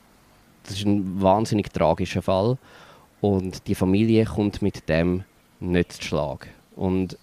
das 0.63 0.77
ist 0.77 0.85
ein 0.85 1.21
wahnsinnig 1.21 1.71
tragischer 1.71 2.21
Fall 2.21 2.57
und 3.21 3.67
die 3.67 3.75
Familie 3.75 4.25
kommt 4.25 4.61
mit 4.61 4.89
dem 4.89 5.23
nicht 5.59 5.93
zu 5.93 6.03
Schlag. 6.03 6.47
Und 6.75 7.17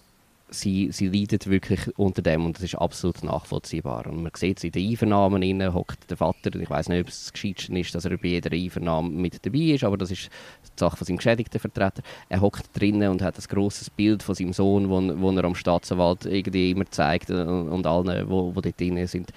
sie, 0.53 0.91
sie 0.91 1.07
leidet 1.07 1.47
wirklich 1.47 1.97
unter 1.97 2.21
dem 2.21 2.45
und 2.45 2.55
das 2.55 2.63
ist 2.63 2.75
absolut 2.75 3.23
nachvollziehbar. 3.23 4.07
Und 4.07 4.23
man 4.23 4.31
sieht 4.35 4.57
es 4.59 4.63
in 4.63 4.71
den 4.71 4.89
Einvernahmen, 4.89 5.73
hockt 5.73 6.09
der 6.09 6.17
Vater, 6.17 6.55
ich 6.55 6.69
weiß 6.69 6.89
nicht, 6.89 7.01
ob 7.01 7.07
es 7.07 7.23
das 7.25 7.33
Gescheitste 7.33 7.77
ist, 7.77 7.95
dass 7.95 8.05
er 8.05 8.17
bei 8.17 8.29
jeder 8.29 8.51
Einvernahme 8.51 9.09
mit 9.09 9.45
dabei 9.45 9.59
ist, 9.59 9.83
aber 9.83 9.97
das 9.97 10.11
ist 10.11 10.29
die 10.63 10.79
Sache 10.79 10.97
von 10.97 11.05
seinem 11.05 11.17
geschädigten 11.17 11.59
Vertreter. 11.59 12.01
Er 12.29 12.41
hockt 12.41 12.69
drinnen 12.73 13.09
und 13.09 13.21
hat 13.21 13.37
ein 13.37 13.43
grosses 13.47 13.89
Bild 13.89 14.23
von 14.23 14.35
seinem 14.35 14.53
Sohn, 14.53 14.89
wo, 14.89 15.21
wo 15.21 15.31
er 15.31 15.43
am 15.43 15.55
Staatsanwalt 15.55 16.25
irgendwie 16.25 16.71
immer 16.71 16.89
zeigt 16.89 17.29
und, 17.29 17.69
und 17.69 17.87
allen, 17.87 18.29
wo, 18.29 18.55
wo 18.55 18.61
dort 18.61 18.79
drin 18.79 19.05
sind. 19.07 19.31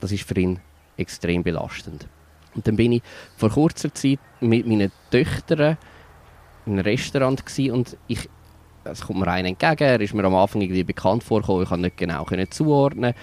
Das 0.00 0.12
ist 0.12 0.24
für 0.24 0.38
ihn 0.38 0.60
extrem 0.96 1.42
belastend. 1.42 2.06
Und 2.54 2.66
dann 2.66 2.76
bin 2.76 2.92
ich 2.92 3.02
vor 3.36 3.50
kurzer 3.50 3.92
Zeit 3.94 4.18
mit 4.40 4.66
meinen 4.66 4.92
Töchtern 5.10 5.78
in 6.66 6.74
einem 6.74 6.84
Restaurant 6.84 7.42
und 7.58 7.96
ich 8.06 8.28
es 8.84 9.02
kommt 9.02 9.20
mir 9.20 9.28
einer 9.28 9.48
entgegen, 9.48 9.84
er 9.84 10.00
ist 10.00 10.14
mir 10.14 10.24
am 10.24 10.34
Anfang 10.34 10.60
irgendwie 10.60 10.84
bekannt 10.84 11.22
vorgekommen, 11.22 11.62
ich 11.62 11.68
konnte 11.68 11.84
nicht 11.84 11.96
genau 11.96 12.24
können 12.24 12.50
zuordnen. 12.50 13.14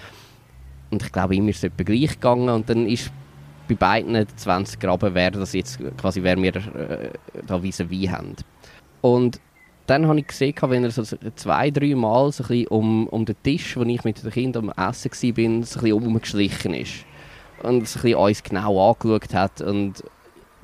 Und 0.90 1.02
ich 1.02 1.12
glaube, 1.12 1.36
ihm 1.36 1.48
ist 1.48 1.62
es 1.62 1.70
gleich 1.76 2.10
gegangen 2.10 2.48
und 2.48 2.68
dann 2.68 2.86
ist 2.86 3.12
bei 3.68 3.74
beiden 3.74 4.26
20 4.36 4.80
Graben, 4.80 5.14
wer 5.14 5.30
das 5.30 5.52
jetzt 5.52 5.78
quasi, 5.96 6.22
wer 6.22 6.36
wir 6.40 6.56
äh, 6.56 7.10
da 7.46 7.56
vis-à-vis 7.62 8.10
haben. 8.10 8.34
Und 9.00 9.40
dann 9.86 10.06
habe 10.08 10.18
ich 10.18 10.26
gesehen, 10.26 10.54
wenn 10.62 10.84
er 10.84 10.90
so 10.90 11.04
zwei, 11.36 11.70
drei 11.70 11.94
Mal 11.94 12.32
so 12.32 12.44
ein 12.48 12.66
um, 12.68 13.06
um 13.08 13.24
den 13.24 13.36
Tisch, 13.42 13.76
wo 13.76 13.82
ich 13.82 14.04
mit 14.04 14.22
den 14.22 14.30
Kindern 14.30 14.70
am 14.70 14.88
Essen 14.88 15.10
war, 15.10 15.20
so 15.20 15.30
ein 15.30 15.60
bisschen 15.60 15.92
umgeschlichen 15.92 16.74
ist. 16.74 17.04
Und 17.62 17.86
so 17.86 18.00
bisschen 18.00 18.18
uns 18.18 18.42
genau 18.42 18.90
angeschaut 18.90 19.34
hat. 19.34 19.60
Und 19.60 20.02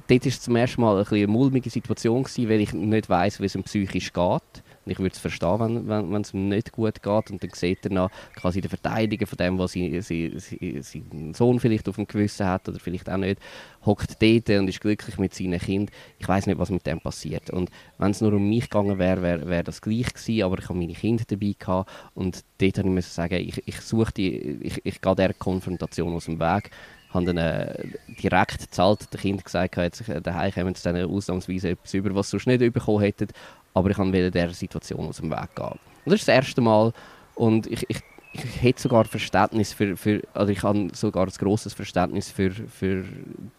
dort 0.09 0.25
war 0.25 0.29
es 0.29 0.41
zum 0.41 0.57
ersten 0.57 0.81
Mal 0.81 0.99
ein 0.99 1.07
eine 1.07 1.27
mulmige 1.27 1.71
Situation, 1.71 2.25
gewesen, 2.25 2.49
weil 2.49 2.61
ich 2.61 2.73
nicht 2.73 3.09
weiss, 3.09 3.41
wie 3.41 3.47
es 3.47 3.55
ihm 3.55 3.63
psychisch 3.63 4.13
geht 4.13 4.63
ich 4.87 4.99
würde 4.99 5.13
es 5.13 5.19
verstehen, 5.19 5.59
wenn, 5.59 5.89
wenn, 5.89 6.13
wenn 6.13 6.23
es 6.23 6.33
ihm 6.33 6.49
nicht 6.49 6.73
gut 6.73 7.03
geht. 7.03 7.31
Und 7.31 7.43
dann 7.43 7.51
sieht 7.53 7.85
er 7.85 7.93
noch 7.93 8.11
quasi 8.35 8.61
die 8.61 8.69
Verteidigung 8.69 9.27
von 9.27 9.37
dem, 9.37 9.59
was 9.59 9.73
sie, 9.73 10.01
sie, 10.01 10.33
sie, 10.39 10.81
sein 10.83 11.35
Sohn 11.35 11.61
vielleicht 11.61 11.89
auf 11.89 11.97
dem 11.97 12.07
Gewissen 12.07 12.47
hat 12.47 12.69
oder 12.69 12.79
vielleicht 12.79 13.11
auch 13.11 13.17
nicht, 13.17 13.41
hockt 13.85 14.21
dort 14.23 14.51
und 14.51 14.69
ist 14.69 14.81
glücklich 14.81 15.19
mit 15.19 15.35
seinem 15.35 15.59
Kind. 15.59 15.91
Ich 16.19 16.29
weiß 16.29 16.47
nicht, 16.47 16.59
was 16.59 16.71
mit 16.71 16.87
dem 16.87 17.01
passiert. 17.01 17.51
Und 17.51 17.71
wenn 17.99 18.11
es 18.11 18.21
nur 18.21 18.33
um 18.33 18.49
mich 18.49 18.69
gegangen 18.71 18.99
wäre, 18.99 19.23
wäre 19.23 19.49
wär 19.49 19.63
das 19.63 19.81
gleich 19.81 20.13
gewesen, 20.13 20.43
aber 20.43 20.59
ich 20.59 20.69
habe 20.69 20.79
meine 20.79 20.95
Kinder 20.95 21.25
dabei 21.27 21.55
gehabt 21.59 21.91
und 22.15 22.45
dort 22.59 22.79
habe 22.79 22.89
ich 22.89 22.95
müssen 22.95 23.13
sagen, 23.13 23.37
ich, 23.37 23.67
ich 23.67 23.81
suche 23.81 24.13
die, 24.13 24.37
ich, 24.63 24.81
ich 24.85 25.01
gehe 25.01 25.15
dieser 25.15 25.35
Konfrontation 25.35 26.15
aus 26.15 26.27
dem 26.27 26.41
Weg 26.41 26.71
habe 27.17 27.27
dann 27.27 27.39
äh, 27.39 27.75
direkt 28.23 28.75
zahlt 28.75 29.13
der 29.13 29.21
Kind 29.21 29.45
gesagt, 29.45 29.77
jetzt 29.77 30.05
daheim 30.23 30.53
kommen 30.53 30.75
sie 30.75 31.05
ausnahmsweise 31.05 31.71
etwas 31.71 31.95
über, 31.95 32.15
was 32.15 32.27
sie 32.27 32.33
sonst 32.33 32.47
nicht 32.47 32.73
bekommen 32.73 33.01
hätten, 33.01 33.29
aber 33.77 33.91
ich 33.91 33.99
wollte 33.99 34.31
dieser 34.31 34.55
Situation 34.55 35.07
aus 35.07 35.19
dem 35.19 35.31
Weg 35.31 35.55
gehen. 35.55 35.67
Und 35.67 35.79
das 36.07 36.15
ist 36.15 36.29
das 36.29 36.35
erste 36.35 36.63
Mal 36.63 36.95
und 37.35 37.67
ich, 37.67 37.85
ich, 37.91 37.99
ich 38.33 38.63
hätte 38.63 38.81
sogar 38.81 39.05
Verständnis 39.05 39.75
für, 39.75 39.99
für 39.99 40.23
also 40.33 40.51
ich 40.51 40.63
habe 40.63 40.89
sogar 40.95 41.27
ein 41.27 41.33
grosses 41.39 41.75
Verständnis 41.75 42.31
für, 42.31 42.51
für 42.51 43.05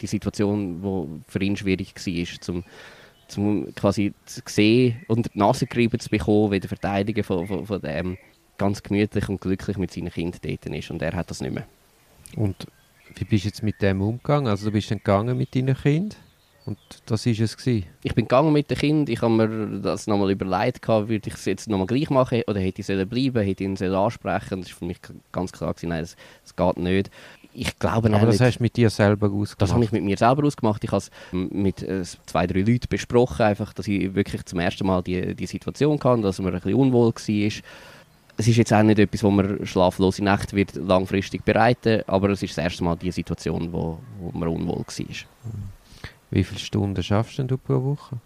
die 0.02 0.08
Situation, 0.08 0.82
die 0.82 1.32
für 1.32 1.40
ihn 1.44 1.56
schwierig 1.56 1.94
war, 1.96 2.42
zum, 2.42 2.64
zum 3.28 3.76
quasi 3.76 4.12
zu 4.26 4.42
sehen 4.48 5.06
und 5.08 5.32
die 5.32 5.38
Nase 5.38 5.68
gerieben 5.68 6.00
zu 6.00 6.10
bekommen, 6.10 6.52
wie 6.52 6.60
der 6.62 6.70
Verteidiger 6.70 7.24
von, 7.24 7.46
von, 7.46 7.68
von 7.68 7.80
dem 7.80 8.18
ganz 8.58 8.82
gemütlich 8.82 9.30
und 9.30 9.40
glücklich 9.40 9.78
mit 9.78 9.92
seinen 9.92 10.10
Kindern 10.10 10.42
dort 10.42 10.66
ist 10.66 10.90
und 10.90 11.02
er 11.04 11.14
hat 11.14 11.30
das 11.30 11.42
nicht 11.42 11.54
mehr. 11.54 11.68
Und 12.36 12.66
wie 13.14 13.24
bist 13.24 13.44
du 13.44 13.50
jetzt 13.50 13.62
mit 13.62 13.84
dem 13.84 14.02
umgegangen? 14.02 14.48
Also 14.48 14.66
du 14.66 14.72
bist 14.72 14.90
dann 14.90 14.98
gegangen 14.98 15.38
mit 15.38 15.54
deinen 15.54 15.76
Kindern? 15.76 16.18
Und 16.68 16.78
das 17.06 17.26
war 17.26 17.32
es 17.32 17.56
gewesen. 17.56 17.86
Ich 18.04 18.14
bin 18.14 18.26
gegangen 18.26 18.52
mit 18.52 18.70
den 18.70 18.78
Kindern. 18.78 19.14
Ich 19.14 19.22
habe 19.22 19.34
mir 19.34 19.80
das 19.80 20.06
nochmal 20.06 20.32
überlegt, 20.32 20.86
würde 20.86 21.22
ich 21.26 21.34
es 21.34 21.46
jetzt 21.46 21.70
nochmal 21.70 21.88
gleich 21.88 22.10
machen 22.10 22.42
oder 22.46 22.60
hätte 22.60 22.82
ich 22.82 23.10
bleiben, 23.10 23.42
hätte 23.42 23.64
ich 23.64 23.82
ihn 23.82 23.94
ansprechen. 23.94 24.60
Das 24.60 24.72
war 24.72 24.78
für 24.80 24.86
mich 24.86 24.98
ganz 25.32 25.54
klar 25.54 25.74
gewesen, 25.74 25.90
nein, 25.90 26.02
das, 26.02 26.18
das 26.44 26.56
geht 26.58 26.78
nicht. 26.84 27.10
Ich 27.54 27.80
glaube 27.80 28.14
Aber 28.14 28.26
das 28.26 28.42
hast 28.42 28.60
du 28.60 28.64
mit 28.64 28.76
dir 28.76 28.90
selber 28.90 29.28
ausgemacht? 29.28 29.62
Das 29.62 29.72
habe 29.72 29.86
ich 29.86 29.94
mit 29.94 30.04
mir 30.04 30.18
selber 30.18 30.46
ausgemacht. 30.46 30.84
Ich 30.84 30.92
habe 30.92 30.98
es 30.98 31.10
mit 31.32 31.82
äh, 31.84 32.04
zwei, 32.26 32.46
drei 32.46 32.60
Leuten 32.60 32.88
besprochen, 32.90 33.44
einfach, 33.46 33.72
dass 33.72 33.88
ich 33.88 34.14
wirklich 34.14 34.44
zum 34.44 34.60
ersten 34.60 34.86
Mal 34.86 35.02
die, 35.02 35.36
die 35.36 35.48
Situation 35.48 35.98
hatte, 36.04 36.22
dass 36.22 36.40
man 36.40 36.54
ein 36.54 36.60
bisschen 36.60 36.76
unwohl 36.76 37.14
war 37.14 37.52
es 38.40 38.48
ist 38.48 38.58
jetzt 38.58 38.72
auch 38.72 38.84
nicht 38.84 39.00
etwas, 39.00 39.24
wo 39.24 39.32
man 39.32 39.66
schlaflose 39.66 40.24
Nächte 40.24 40.56
wird 40.56 40.76
langfristig 40.76 41.44
bereiten 41.44 42.04
aber 42.06 42.30
es 42.30 42.44
ist 42.44 42.56
das 42.56 42.66
erste 42.66 42.84
Mal 42.84 42.96
die 42.96 43.12
Situation, 43.12 43.74
wo, 43.74 43.98
wo 44.20 44.38
man 44.38 44.50
unwohl 44.50 44.78
war. 44.78 45.16
Wie 46.32 46.44
viele 46.44 46.60
Stunden 46.60 47.02
schaffst 47.02 47.40
du 47.40 47.58
pro 47.58 47.84
Woche? 47.84 48.18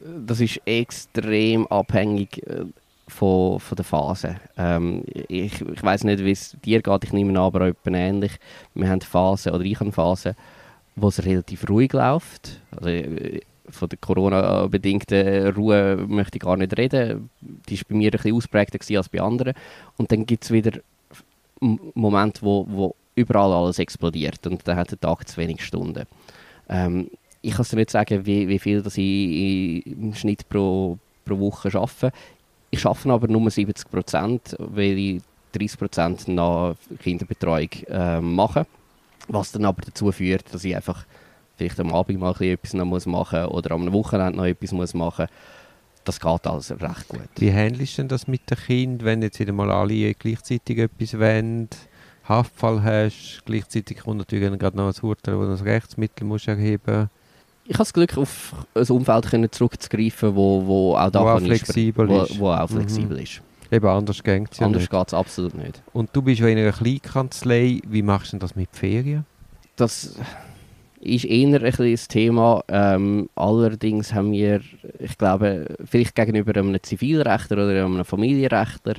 Das 0.00 0.40
ist 0.40 0.60
extrem 0.64 1.66
abhängig 1.66 2.46
äh, 2.46 2.64
von, 3.08 3.60
von 3.60 3.76
der 3.76 3.84
Phase. 3.84 4.36
Ähm, 4.56 5.04
ich 5.28 5.60
ich 5.60 5.82
weiß 5.82 6.04
nicht, 6.04 6.24
wie 6.24 6.30
es 6.30 6.56
dir 6.64 6.80
geht, 6.80 7.04
ich 7.04 7.12
nehme 7.12 7.30
an, 7.32 7.46
aber 7.46 7.66
etwa 7.66 7.90
ähnlich. 7.90 8.32
Wir 8.74 8.88
haben 8.88 9.00
Phasen, 9.00 9.52
oder 9.52 9.64
ich 9.64 9.78
habe 9.78 9.92
Phasen, 9.92 10.34
wo 10.96 11.08
es 11.08 11.24
relativ 11.24 11.68
ruhig 11.68 11.92
läuft. 11.92 12.60
Also, 12.70 12.88
äh, 12.88 13.40
von 13.68 13.88
der 13.88 13.98
Corona-bedingten 13.98 15.48
Ruhe 15.54 16.04
möchte 16.08 16.38
ich 16.38 16.42
gar 16.42 16.56
nicht 16.56 16.76
reden. 16.76 17.30
Die 17.40 17.76
war 17.78 17.84
bei 17.88 17.94
mir 17.94 18.08
ein 18.08 18.10
bisschen 18.12 18.34
ausprägter 18.34 18.78
als 18.96 19.08
bei 19.08 19.20
anderen. 19.20 19.54
Und 19.96 20.10
dann 20.10 20.26
gibt 20.26 20.44
es 20.44 20.50
wieder 20.50 20.80
Momente, 21.60 22.42
wo, 22.42 22.66
wo 22.68 22.94
überall 23.14 23.52
alles 23.52 23.78
explodiert 23.78 24.46
und 24.46 24.66
dann 24.66 24.76
hat 24.76 24.90
der 24.90 25.00
Tag 25.00 25.28
zu 25.28 25.36
wenig 25.36 25.64
Stunden. 25.64 26.06
Ähm, 26.68 27.10
ich 27.42 27.54
kann 27.54 27.66
dir 27.70 27.76
nicht 27.76 27.90
sagen, 27.90 28.26
wie, 28.26 28.48
wie 28.48 28.58
viel 28.58 28.82
das 28.82 28.96
ich 28.96 29.86
im 29.86 30.14
Schnitt 30.14 30.48
pro, 30.48 30.98
pro 31.24 31.38
Woche 31.38 31.68
arbeite. 31.74 32.12
Ich 32.70 32.84
arbeite 32.84 33.10
aber 33.10 33.28
nur 33.28 33.50
70 33.50 33.90
Prozent, 33.90 34.56
weil 34.58 34.98
ich 34.98 35.22
30 35.52 35.78
Prozent 35.78 36.28
nach 36.28 36.74
Kinderbetreuung 37.02 37.70
äh, 37.88 38.20
mache. 38.20 38.66
Was 39.28 39.52
dann 39.52 39.64
aber 39.64 39.82
dazu 39.82 40.12
führt, 40.12 40.52
dass 40.52 40.64
ich 40.64 40.74
einfach 40.74 41.04
vielleicht 41.56 41.80
am 41.80 41.92
Abend 41.92 42.20
mal 42.20 42.34
etwas 42.40 42.74
noch 42.74 42.84
muss 42.84 43.06
machen 43.06 43.44
oder 43.46 43.72
am 43.72 43.92
Wochenende 43.92 44.38
noch 44.38 44.46
etwas 44.46 44.72
muss 44.72 44.94
machen 44.94 45.26
das 46.04 46.18
geht 46.20 46.46
alles 46.46 46.70
recht 46.70 47.08
gut. 47.08 47.28
Wie 47.36 47.52
handelst 47.52 47.98
du 47.98 48.02
denn 48.02 48.08
das 48.08 48.26
mit 48.26 48.48
den 48.50 48.58
Kindern, 48.58 49.06
wenn 49.06 49.22
jetzt 49.22 49.38
wieder 49.38 49.52
mal 49.52 49.70
alle 49.70 50.14
gleichzeitig 50.14 50.78
etwas 50.78 51.18
wollen, 51.18 51.68
Haftfall 52.28 52.82
hast, 52.82 53.42
gleichzeitig 53.44 53.98
kommt 53.98 54.18
natürlich 54.18 54.58
gerade 54.58 54.76
noch 54.76 54.94
ein 54.94 55.08
Urteil, 55.08 55.36
wo 55.36 55.42
du 55.42 55.50
das 55.50 55.64
Rechtsmittel 55.64 56.26
musst 56.26 56.48
erheben 56.48 57.10
Ich 57.70 57.74
habe 57.74 57.84
das 57.84 57.92
Glück, 57.92 58.18
auf 58.18 58.52
ein 58.74 58.84
Umfeld 58.88 59.54
zurückzugreifen, 59.54 60.34
wo, 60.34 60.66
wo 60.66 60.96
auch 60.96 61.08
da 61.08 61.22
wo 61.22 61.28
auch 61.28 61.40
flexibel 61.40 62.08
wo, 62.08 62.22
ist. 62.22 62.40
Wo 62.40 62.50
auch 62.50 62.68
flexibel 62.68 63.16
mhm. 63.16 63.22
ist. 63.22 63.40
Eben, 63.70 63.86
anders 63.86 64.24
geht 64.24 64.48
es 64.50 64.58
ja 64.58 64.66
Anders 64.66 64.90
geht 64.90 65.06
es 65.06 65.14
absolut 65.14 65.54
nicht. 65.54 65.80
Und 65.92 66.10
du 66.12 66.20
bist 66.20 66.40
ja 66.40 66.48
in 66.48 66.58
einer 66.58 66.72
Kleinkanzlei, 66.72 67.80
wie 67.86 68.02
machst 68.02 68.32
du 68.32 68.38
das 68.38 68.56
mit 68.56 68.70
Ferien? 68.72 69.24
Das 69.76 70.16
ist 70.98 71.24
eher 71.24 71.62
ein 71.62 71.92
das 71.92 72.08
Thema. 72.08 72.64
Ähm, 72.66 73.30
allerdings 73.36 74.12
haben 74.12 74.32
wir, 74.32 74.62
ich 74.98 75.16
glaube, 75.16 75.66
vielleicht 75.84 76.16
gegenüber 76.16 76.58
einem 76.58 76.76
Zivilrechtler 76.82 77.58
oder 77.58 77.84
einem 77.84 78.04
Familienrechtler 78.04 78.94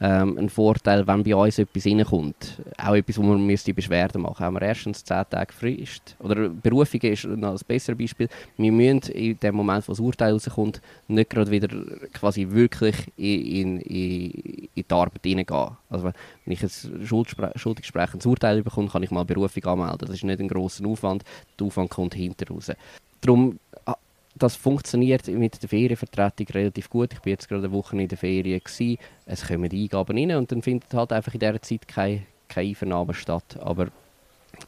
ähm, 0.00 0.36
ein 0.36 0.48
Vorteil, 0.50 1.06
wenn 1.06 1.22
bei 1.22 1.34
uns 1.34 1.58
etwas 1.58 1.86
reinkommt. 1.86 2.60
Auch 2.76 2.94
etwas, 2.94 3.16
wo 3.16 3.22
man 3.22 3.46
müsste 3.46 3.72
Beschwerden 3.72 4.22
machen 4.22 4.44
Haben 4.44 4.54
wir 4.56 4.62
erstens 4.62 5.02
10 5.02 5.24
Tage 5.30 5.52
Frist. 5.52 6.16
Oder 6.18 6.50
Berufung 6.50 7.00
ist 7.00 7.24
noch 7.24 7.52
ein 7.52 7.60
besseres 7.66 7.96
Beispiel. 7.98 8.28
Wir 8.58 8.72
müssen 8.72 9.10
in 9.12 9.38
dem 9.40 9.54
Moment, 9.54 9.88
wo 9.88 9.92
das 9.92 10.00
Urteil 10.00 10.32
rauskommt, 10.32 10.82
nicht 11.08 11.30
gerade 11.30 11.50
wieder 11.50 11.68
quasi 12.12 12.46
wirklich 12.50 12.96
in, 13.16 13.80
in, 13.80 13.80
in 13.80 14.68
die 14.74 14.84
Arbeit 14.90 15.22
hineingehen. 15.24 15.70
Also 15.88 16.04
wenn 16.04 16.52
ich 16.52 16.62
ein 16.62 17.06
schuldigsprechendes 17.56 18.26
Urteil 18.26 18.62
bekomme, 18.62 18.88
kann 18.88 19.02
ich 19.02 19.10
mal 19.10 19.24
Berufung 19.24 19.64
anmelden. 19.64 20.06
Das 20.06 20.10
ist 20.10 20.24
nicht 20.24 20.40
ein 20.40 20.48
grosser 20.48 20.86
Aufwand. 20.86 21.24
Der 21.58 21.66
Aufwand 21.66 21.90
kommt 21.90 22.14
hinter 22.14 22.52
raus. 22.52 22.70
Darum 23.22 23.58
das 24.38 24.54
funktioniert 24.54 25.26
mit 25.28 25.62
der 25.62 25.68
Ferienvertretung 25.68 26.46
relativ 26.48 26.90
gut. 26.90 27.12
Ich 27.14 27.20
bin 27.20 27.32
jetzt 27.32 27.48
gerade 27.48 27.64
eine 27.64 27.72
Woche 27.72 28.00
in 28.00 28.08
der 28.08 28.18
Ferien. 28.18 28.60
Gewesen. 28.60 28.98
Es 29.24 29.46
kommen 29.46 29.70
Eingaben 29.70 30.16
rein 30.16 30.36
und 30.36 30.52
dann 30.52 30.62
findet 30.62 30.92
halt 30.92 31.12
einfach 31.12 31.32
in 31.34 31.40
dieser 31.40 31.62
Zeit 31.62 31.88
keine, 31.88 32.22
keine 32.48 32.68
Einvernahme 32.68 33.14
statt. 33.14 33.58
Aber 33.60 33.88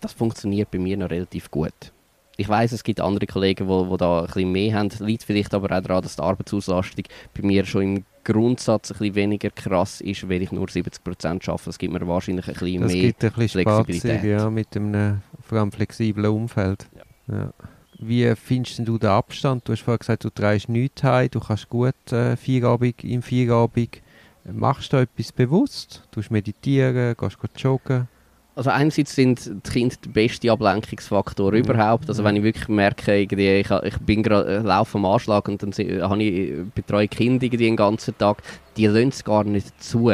das 0.00 0.12
funktioniert 0.12 0.70
bei 0.70 0.78
mir 0.78 0.96
noch 0.96 1.10
relativ 1.10 1.50
gut. 1.50 1.92
Ich 2.36 2.48
weiß, 2.48 2.72
es 2.72 2.84
gibt 2.84 3.00
andere 3.00 3.26
Kollegen, 3.26 3.66
die, 3.66 3.90
die 3.90 3.96
da 3.96 4.20
ein 4.20 4.26
bisschen 4.26 4.52
mehr 4.52 4.74
haben. 4.74 4.90
Liegt 5.00 5.24
vielleicht 5.24 5.52
aber 5.54 5.76
auch 5.76 5.82
daran, 5.82 6.02
dass 6.02 6.16
die 6.16 6.22
Arbeitsauslastung 6.22 7.04
bei 7.34 7.42
mir 7.42 7.66
schon 7.66 7.82
im 7.82 8.04
Grundsatz 8.22 8.92
ein 8.92 8.98
bisschen 8.98 9.14
weniger 9.16 9.50
krass 9.50 10.00
ist, 10.00 10.28
weil 10.28 10.42
ich 10.42 10.52
nur 10.52 10.66
70% 10.66 11.26
arbeite. 11.26 11.64
Das 11.64 11.78
gibt 11.78 11.92
mir 11.92 12.06
wahrscheinlich 12.06 12.46
ein 12.46 12.54
bisschen 12.54 12.82
das 12.82 12.92
mehr 12.92 13.02
gibt 13.02 13.24
ein 13.24 13.32
bisschen 13.32 13.62
Flexibilität. 13.62 14.22
ja, 14.22 14.50
mit 14.50 14.76
einem 14.76 15.20
vor 15.42 15.58
allem 15.58 15.72
flexiblen 15.72 16.30
Umfeld. 16.30 16.86
Ja. 17.26 17.34
Ja. 17.34 17.52
Wie 18.00 18.32
findest 18.36 18.86
du 18.86 18.96
den 18.96 19.10
Abstand? 19.10 19.66
Du 19.66 19.72
hast 19.72 19.82
vorhin 19.82 19.98
gesagt, 19.98 20.24
du 20.24 20.30
trägst 20.30 20.68
nichts 20.68 21.02
heim, 21.02 21.30
du 21.30 21.40
kannst 21.40 21.68
gut 21.68 22.12
äh, 22.12 22.36
Feierabend, 22.36 23.02
im 23.02 23.22
Feierabend. 23.22 24.00
Machst 24.44 24.92
du 24.92 24.98
etwas 24.98 25.32
bewusst? 25.32 26.04
Du 26.12 26.20
meditieren, 26.30 27.16
gehst 27.18 27.38
joggen? 27.56 28.08
Also 28.54 28.70
einerseits 28.70 29.14
sind 29.14 29.46
die 29.46 29.70
Kinder 29.70 29.94
der 30.04 30.10
beste 30.10 30.50
Ablenkungsfaktor 30.50 31.52
mhm. 31.52 31.58
überhaupt. 31.58 32.08
Also 32.08 32.24
wenn 32.24 32.36
ich 32.36 32.42
wirklich 32.42 32.68
merke, 32.68 33.20
irgendwie, 33.20 33.60
ich, 33.60 33.70
ich 33.70 33.98
bin 33.98 34.22
gerade 34.22 34.48
äh, 34.48 34.58
laufe 34.58 34.98
am 34.98 35.04
Anschlag 35.04 35.48
und 35.48 35.62
dann 35.62 35.72
habe 35.72 36.22
ich 36.22 36.72
betreue 36.74 37.06
Kinder 37.06 37.44
irgendwie 37.44 37.64
den 37.64 37.76
ganzen 37.76 38.18
Tag, 38.18 38.42
die 38.76 38.86
lassen 38.86 39.08
es 39.10 39.22
gar 39.22 39.44
nicht 39.44 39.80
zu. 39.80 40.10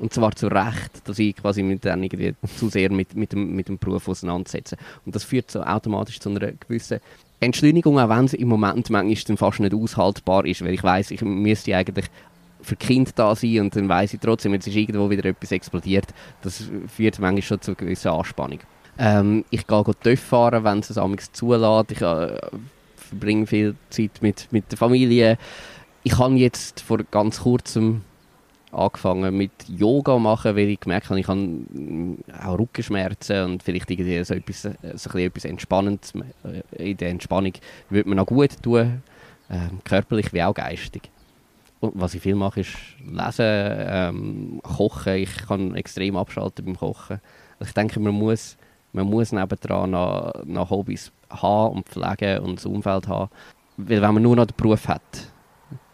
Und 0.00 0.14
zwar 0.14 0.34
zu 0.34 0.46
Recht, 0.48 1.06
dass 1.06 1.18
ich 1.18 1.36
quasi 1.36 1.62
mit 1.62 1.84
denen 1.84 2.02
irgendwie 2.02 2.34
zu 2.56 2.70
sehr 2.70 2.90
mit, 2.90 3.14
mit, 3.14 3.32
dem, 3.32 3.54
mit 3.54 3.68
dem 3.68 3.78
Beruf 3.78 4.08
auseinandersetze. 4.08 4.76
Und 5.04 5.14
das 5.14 5.24
führt 5.24 5.50
so 5.50 5.62
automatisch 5.62 6.18
zu 6.20 6.30
einer 6.30 6.52
gewissen 6.52 7.00
Entschleunigung, 7.38 7.98
auch 7.98 8.08
wenn 8.08 8.24
es 8.24 8.34
im 8.34 8.48
Moment 8.48 8.88
manchmal 8.90 9.24
dann 9.26 9.36
fast 9.36 9.60
nicht 9.60 9.74
aushaltbar 9.74 10.46
ist, 10.46 10.62
weil 10.64 10.74
ich 10.74 10.82
weiß, 10.82 11.10
ich 11.10 11.22
müsste 11.22 11.76
eigentlich 11.76 12.06
für 12.62 12.76
Kind 12.76 13.18
da 13.18 13.34
sein 13.34 13.60
und 13.60 13.76
dann 13.76 13.88
weiß 13.88 14.14
ich 14.14 14.20
trotzdem, 14.20 14.54
jetzt 14.54 14.66
ist 14.66 14.76
irgendwo 14.76 15.08
wieder 15.10 15.24
etwas 15.24 15.52
explodiert. 15.52 16.06
Das 16.42 16.64
führt 16.94 17.18
manchmal 17.18 17.42
schon 17.42 17.60
zu 17.60 17.70
einer 17.70 17.76
gewissen 17.76 18.08
Anspannung. 18.08 18.60
Ähm, 18.98 19.44
ich 19.50 19.66
gehe 19.66 19.84
TÜV 20.02 20.20
fahren, 20.20 20.64
wenn 20.64 20.80
es 20.80 20.90
es 20.90 21.32
zulässt. 21.32 21.92
Ich 21.92 22.02
äh, 22.02 22.38
verbringe 22.96 23.46
viel 23.46 23.74
Zeit 23.88 24.20
mit, 24.20 24.48
mit 24.50 24.70
der 24.70 24.78
Familie. 24.78 25.38
Ich 26.02 26.18
habe 26.18 26.34
jetzt 26.34 26.80
vor 26.80 26.98
ganz 27.10 27.40
kurzem 27.40 28.02
angefangen 28.72 29.36
mit 29.36 29.52
Yoga 29.68 30.18
machen, 30.18 30.56
weil 30.56 30.68
ich 30.68 30.80
gemerkt 30.80 31.10
habe, 31.10 31.20
ich 31.20 31.28
habe 31.28 31.40
mm, 31.40 32.18
auch 32.44 32.58
Rückenschmerzen 32.58 33.44
und 33.44 33.62
vielleicht 33.62 33.90
irgendwie 33.90 34.22
so 34.22 34.34
etwas, 34.34 34.68
so 34.94 35.18
etwas 35.18 35.44
Entspannendes. 35.44 36.12
Äh, 36.44 36.90
in 36.90 36.96
der 36.96 37.10
Entspannung 37.10 37.52
würde 37.88 38.08
mir 38.08 38.16
noch 38.16 38.26
gut 38.26 38.62
tun, 38.62 39.02
äh, 39.48 39.58
körperlich 39.84 40.32
wie 40.32 40.42
auch 40.42 40.54
geistig. 40.54 41.10
Und 41.80 41.92
was 41.94 42.14
ich 42.14 42.22
viel 42.22 42.34
mache, 42.34 42.60
ist 42.60 42.76
lesen, 43.04 43.46
ähm, 43.46 44.60
kochen. 44.62 45.14
Ich 45.14 45.34
kann 45.46 45.74
extrem 45.74 46.16
abschalten 46.16 46.64
beim 46.64 46.76
Kochen. 46.76 47.20
Also 47.58 47.70
ich 47.70 47.74
denke, 47.74 47.98
man 48.00 48.14
muss, 48.14 48.56
man 48.92 49.06
muss 49.06 49.32
nebendran 49.32 49.90
noch, 49.90 50.32
noch 50.44 50.70
Hobbys 50.70 51.10
haben 51.30 51.76
und 51.76 51.88
pflegen 51.88 52.40
und 52.40 52.56
das 52.56 52.66
Umfeld 52.66 53.08
haben. 53.08 53.30
Weil 53.78 54.02
wenn 54.02 54.14
man 54.14 54.22
nur 54.22 54.36
noch 54.36 54.46
den 54.46 54.56
Beruf 54.56 54.88
hat, 54.88 55.29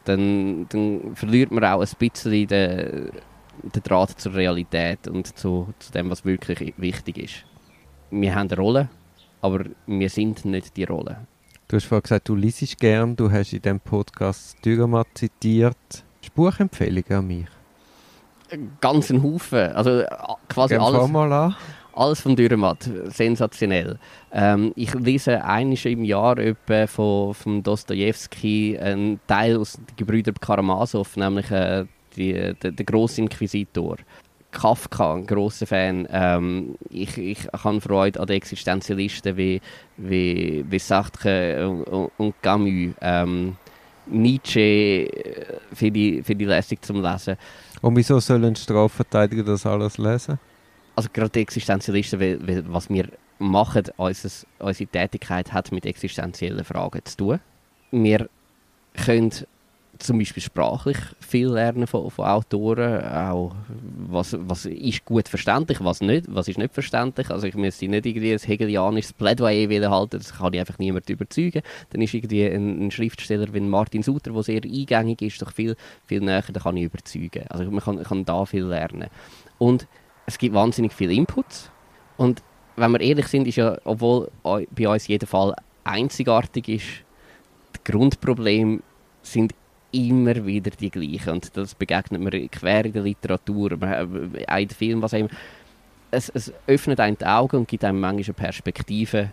dann, 0.06 0.66
dann 0.68 1.14
verliert 1.14 1.50
man 1.50 1.64
auch 1.64 1.80
ein 1.80 1.88
bisschen 1.98 2.48
den, 2.48 3.10
den 3.62 3.82
Draht 3.82 4.18
zur 4.20 4.34
Realität 4.34 5.08
und 5.08 5.36
zu, 5.38 5.72
zu 5.78 5.92
dem, 5.92 6.10
was 6.10 6.24
wirklich 6.24 6.74
wichtig 6.76 7.18
ist. 7.18 7.44
Wir 8.10 8.34
haben 8.34 8.48
eine 8.48 8.56
Rolle, 8.56 8.88
aber 9.40 9.64
wir 9.86 10.08
sind 10.08 10.44
nicht 10.44 10.76
die 10.76 10.84
Rolle. 10.84 11.26
Du 11.68 11.76
hast 11.76 11.84
vorhin 11.84 12.02
gesagt, 12.02 12.28
du 12.28 12.36
liest 12.36 12.78
gern, 12.78 13.16
du 13.16 13.30
hast 13.30 13.52
in 13.52 13.60
diesem 13.60 13.80
Podcast 13.80 14.56
Dürermatt 14.64 15.08
zitiert. 15.14 15.76
Buchempfehlungen 16.36 17.12
an 17.12 17.26
mich? 17.26 17.46
Ganz 18.80 19.10
ein 19.10 19.22
Haufen. 19.22 19.72
Also 19.72 20.00
äh, 20.00 20.06
quasi 20.48 20.74
Gehen 20.74 20.82
alles. 20.82 21.08
mal 21.08 21.32
an. 21.32 21.56
Alles 21.96 22.20
von 22.20 22.36
Dürrematt, 22.36 22.90
sensationell. 23.06 23.98
Ähm, 24.30 24.72
ich 24.76 24.92
lese 24.92 25.42
einmal 25.42 25.78
im 25.86 26.04
Jahr 26.04 26.36
etwa 26.36 26.86
von, 26.86 27.32
von 27.32 27.62
Dostoevsky 27.62 28.78
einen 28.78 29.18
Teil 29.26 29.56
aus 29.56 29.72
den 29.72 29.96
Gebrüder 29.96 30.32
Karamasow, 30.32 31.16
nämlich 31.16 31.50
äh, 31.50 31.86
die, 32.14 32.34
der, 32.34 32.72
der 32.72 32.84
grosse 32.84 33.22
Inquisitor. 33.22 33.96
Kafka, 34.50 35.14
ein 35.14 35.26
grosser 35.26 35.66
Fan. 35.66 36.06
Ähm, 36.10 36.74
ich, 36.90 37.16
ich 37.16 37.38
habe 37.52 37.80
Freude 37.80 38.20
an 38.20 38.26
den 38.26 38.36
Existenzialisten 38.36 39.34
wie, 39.38 39.62
wie, 39.96 40.66
wie 40.68 40.78
Sartre 40.78 41.66
und, 41.66 42.10
und 42.18 42.42
Camus. 42.42 42.94
Ähm, 43.00 43.56
Nietzsche 44.04 45.08
finde 45.72 45.98
ich, 45.98 46.26
find 46.26 46.42
ich 46.42 46.48
lässig 46.48 46.84
zum 46.84 47.02
Lesen. 47.02 47.36
Und 47.80 47.96
wieso 47.96 48.20
sollen 48.20 48.54
Strafverteidiger 48.54 49.44
das 49.44 49.64
alles 49.64 49.96
lesen? 49.96 50.38
Also 50.96 51.08
gerade 51.12 51.38
Existenzialisten, 51.38 52.18
weil, 52.18 52.46
weil 52.46 52.64
was 52.72 52.90
wir 52.90 53.08
machen, 53.38 53.84
unseres, 53.96 54.46
unsere 54.58 54.90
Tätigkeit 54.90 55.52
hat 55.52 55.70
mit 55.70 55.86
existenziellen 55.86 56.64
Fragen 56.64 57.04
zu 57.04 57.16
tun. 57.16 57.40
Wir 57.90 58.28
können 58.94 59.30
zum 59.98 60.18
Beispiel 60.18 60.42
sprachlich 60.42 60.98
viel 61.20 61.48
lernen 61.48 61.86
von, 61.86 62.10
von 62.10 62.26
Autoren, 62.26 63.04
auch 63.04 63.54
was, 64.08 64.36
was 64.38 64.66
ist 64.66 65.04
gut 65.04 65.28
verständlich, 65.28 65.82
was 65.82 66.00
nicht, 66.00 66.26
was 66.28 66.48
ist 66.48 66.58
nicht 66.58 66.74
verständlich. 66.74 67.30
Also 67.30 67.46
ich 67.46 67.54
müsste 67.54 67.88
nicht 67.88 68.06
irgendwie 68.06 68.32
ein 68.32 68.38
hegelianisches 68.38 69.12
Plädoyer 69.12 69.68
wieder 69.68 69.90
halten, 69.90 70.18
das 70.18 70.34
kann 70.34 70.52
ich 70.52 70.60
einfach 70.60 70.78
niemand 70.78 71.08
überzeugen. 71.08 71.62
Dann 71.90 72.02
ist 72.02 72.14
irgendwie 72.14 72.44
ein, 72.46 72.86
ein 72.86 72.90
Schriftsteller 72.90 73.52
wie 73.52 73.60
Martin 73.60 74.02
Suter, 74.02 74.32
der 74.32 74.42
sehr 74.42 74.62
eingängig 74.64 75.22
ist, 75.22 75.40
doch 75.42 75.52
viel, 75.52 75.76
viel 76.06 76.20
näher, 76.20 76.44
da 76.52 76.60
kann 76.60 76.76
ich 76.76 76.84
überzeugen. 76.84 77.44
Also 77.48 77.70
man 77.70 77.82
kann, 77.82 78.02
kann 78.02 78.24
da 78.24 78.44
viel 78.44 78.64
lernen. 78.64 79.08
Und 79.58 79.86
es 80.26 80.38
gibt 80.38 80.54
wahnsinnig 80.54 80.92
viele 80.92 81.14
Inputs 81.14 81.70
und 82.16 82.42
wenn 82.76 82.92
wir 82.92 83.00
ehrlich 83.00 83.26
sind, 83.26 83.46
ist 83.48 83.56
ja, 83.56 83.78
obwohl 83.84 84.30
bei 84.42 84.88
uns 84.88 85.06
jeder 85.06 85.26
Fall 85.26 85.54
einzigartig 85.84 86.68
ist, 86.68 86.86
die 87.74 87.90
Grundprobleme 87.90 88.80
sind 89.22 89.54
immer 89.92 90.44
wieder 90.44 90.70
die 90.70 90.90
gleichen. 90.90 91.30
Und 91.30 91.56
das 91.56 91.74
begegnet 91.74 92.20
mir 92.20 92.48
quer 92.48 92.84
in 92.84 92.92
der 92.92 93.02
Literatur, 93.02 93.72
auch 93.72 94.56
in 94.58 94.68
den 94.68 94.70
Filmen, 94.70 95.02
was 95.02 95.14
immer. 95.14 95.30
Es, 96.10 96.28
es 96.28 96.52
öffnet 96.66 97.00
einem 97.00 97.18
die 97.18 97.26
Augen 97.26 97.56
und 97.56 97.68
gibt 97.68 97.84
einem 97.84 98.00
manchmal 98.00 98.24
eine 98.24 98.34
Perspektive. 98.34 99.30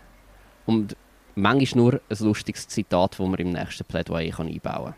Und 0.66 0.96
manchmal 1.36 1.84
nur 1.84 2.02
ein 2.10 2.18
lustiges 2.20 2.68
Zitat, 2.68 3.20
das 3.20 3.20
man 3.20 3.36
im 3.36 3.52
nächsten 3.52 3.86
Plädoyer 3.86 4.40
einbauen 4.40 4.62
kann. 4.62 4.96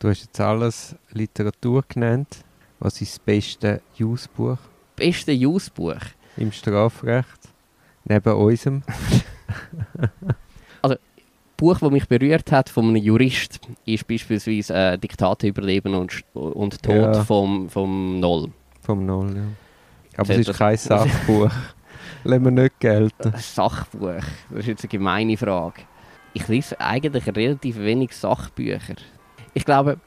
Du 0.00 0.08
hast 0.08 0.22
jetzt 0.22 0.40
alles 0.40 0.96
Literatur 1.12 1.84
genannt. 1.88 2.44
Was 2.80 3.00
ist 3.00 3.12
das 3.12 3.18
beste 3.20 3.80
Jus-Buch? 3.94 4.58
Beste 4.96 5.32
Jus-Buch? 5.32 6.00
Im 6.36 6.52
Strafrecht? 6.52 7.48
Neben 8.04 8.34
unserem? 8.34 8.82
Buch, 11.56 11.78
das 11.78 11.90
mich 11.90 12.08
berührt 12.08 12.50
hat 12.52 12.68
von 12.68 12.88
einem 12.88 12.96
Jurist, 12.96 13.60
ist 13.86 14.06
beispielsweise 14.06 14.74
äh, 14.74 14.98
Diktate 14.98 15.46
überleben 15.46 15.94
und, 15.94 16.24
und 16.34 16.82
Tod 16.82 16.94
ja. 16.94 17.24
vom, 17.24 17.70
vom 17.70 18.18
Noll. 18.18 18.50
Vom 18.82 19.06
Noll, 19.06 19.36
ja. 19.36 19.42
Aber 20.16 20.30
es 20.30 20.48
ist 20.48 20.58
kein 20.58 20.76
Sachbuch. 20.76 21.50
Lassen 22.24 22.44
wir 22.44 22.50
nicht 22.50 22.80
gelten. 22.80 23.32
Ein 23.32 23.40
Sachbuch? 23.40 24.22
Das 24.50 24.58
ist 24.58 24.66
jetzt 24.66 24.82
eine 24.84 24.88
gemeine 24.88 25.36
Frage. 25.36 25.82
Ich 26.32 26.48
lese 26.48 26.80
eigentlich 26.80 27.26
relativ 27.26 27.78
wenig 27.78 28.16
Sachbücher. 28.16 28.96
Ich 29.52 29.64
glaube, 29.64 29.98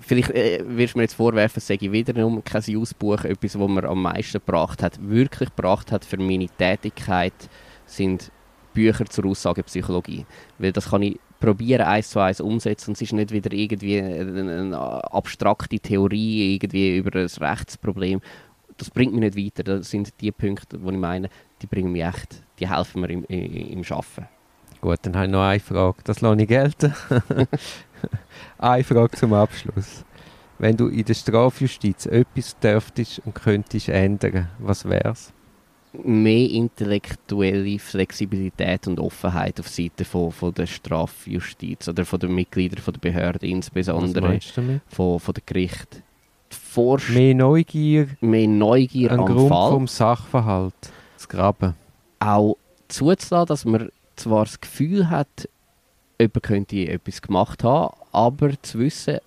vielleicht 0.00 0.30
äh, 0.30 0.62
wirst 0.66 0.94
du 0.94 0.98
mir 0.98 1.04
jetzt 1.04 1.14
vorwerfen, 1.14 1.60
sage 1.60 1.86
ich 1.86 1.92
wiederum 1.92 2.42
kein 2.42 2.76
Ausbuch, 2.76 3.24
etwas, 3.24 3.58
was 3.58 3.68
mir 3.68 3.84
am 3.84 4.02
meisten 4.02 4.34
gebracht 4.34 4.82
hat, 4.82 4.98
wirklich 5.00 5.50
gebracht 5.54 5.92
hat 5.92 6.04
für 6.04 6.18
meine 6.18 6.48
Tätigkeit, 6.48 7.34
sind 7.86 8.30
Bücher 8.74 9.06
zur 9.06 9.26
Aussagepsychologie. 9.26 10.26
Weil 10.58 10.72
das 10.72 10.90
kann 10.90 11.02
ich 11.02 11.18
probieren, 11.40 11.86
eins 11.86 12.10
zu 12.10 12.20
eins 12.20 12.40
umsetzen 12.40 12.90
und 12.90 12.96
es 12.96 13.02
ist 13.02 13.12
nicht 13.12 13.30
wieder 13.30 13.52
irgendwie 13.52 14.00
eine, 14.00 14.76
abstrakte 15.12 15.78
Theorie 15.78 16.54
irgendwie 16.54 16.96
über 16.96 17.18
ein 17.18 17.26
Rechtsproblem. 17.26 18.20
Das 18.76 18.90
bringt 18.90 19.14
mich 19.14 19.34
nicht 19.34 19.36
weiter. 19.36 19.78
Das 19.78 19.90
sind 19.90 20.12
die 20.20 20.32
Punkte, 20.32 20.82
wo 20.82 20.90
ich 20.90 20.96
meine, 20.96 21.30
die 21.62 21.66
bringen 21.66 21.92
mich 21.92 22.04
echt, 22.04 22.42
die 22.58 22.68
helfen 22.68 23.00
mir 23.00 23.10
im, 23.10 23.24
im, 23.24 23.54
im 23.54 23.82
Arbeiten. 23.88 24.28
Gut, 24.80 24.98
dann 25.02 25.16
habe 25.16 25.26
ich 25.26 25.32
noch 25.32 25.42
eine 25.42 25.60
Frage. 25.60 25.96
Das 26.04 26.20
lasse 26.20 26.42
ich 26.42 26.48
gelten. 26.48 26.94
eine 28.58 28.84
Frage 28.84 29.16
zum 29.16 29.32
Abschluss. 29.32 30.04
Wenn 30.58 30.76
du 30.76 30.88
in 30.88 31.04
der 31.04 31.14
Strafjustiz 31.14 32.06
etwas 32.06 32.58
dürftest 32.58 33.20
und 33.24 33.34
könntest 33.34 33.88
ändern, 33.88 34.48
was 34.58 34.84
wäre 34.84 35.10
es? 35.10 35.32
mehr 36.04 36.50
intellektuelle 36.50 37.78
Flexibilität 37.78 38.86
und 38.86 39.00
Offenheit 39.00 39.58
auf 39.60 39.68
Seite 39.68 40.04
von, 40.04 40.30
von 40.32 40.52
der 40.54 40.66
Strafjustiz 40.66 41.88
oder 41.88 42.04
von 42.04 42.20
den 42.20 42.34
Mitgliedern 42.34 42.82
von 42.82 42.94
der 42.94 43.00
Behörde 43.00 43.46
insbesondere, 43.46 44.38
von, 44.88 45.20
von 45.20 45.34
der 45.34 45.42
Gericht. 45.46 46.02
mehr 47.10 47.34
Neugier, 47.34 48.08
mehr 48.20 48.48
Neugier 48.48 49.12
am 49.12 49.26
Grund 49.26 49.48
Fall. 49.48 49.70
vom 49.70 49.86
Sachverhalt, 49.86 50.74
das 51.16 51.28
Graben. 51.28 51.74
Auch 52.18 52.56
zuzulassen, 52.88 53.46
dass 53.46 53.64
man 53.64 53.90
zwar 54.16 54.44
das 54.44 54.60
Gefühl 54.60 55.10
hat, 55.10 55.48
jemand 56.18 56.42
könnte 56.42 56.88
etwas 56.88 57.22
gemacht 57.22 57.64
haben, 57.64 57.94
aber 58.12 58.60
zu 58.62 58.78
wissen 58.78 59.18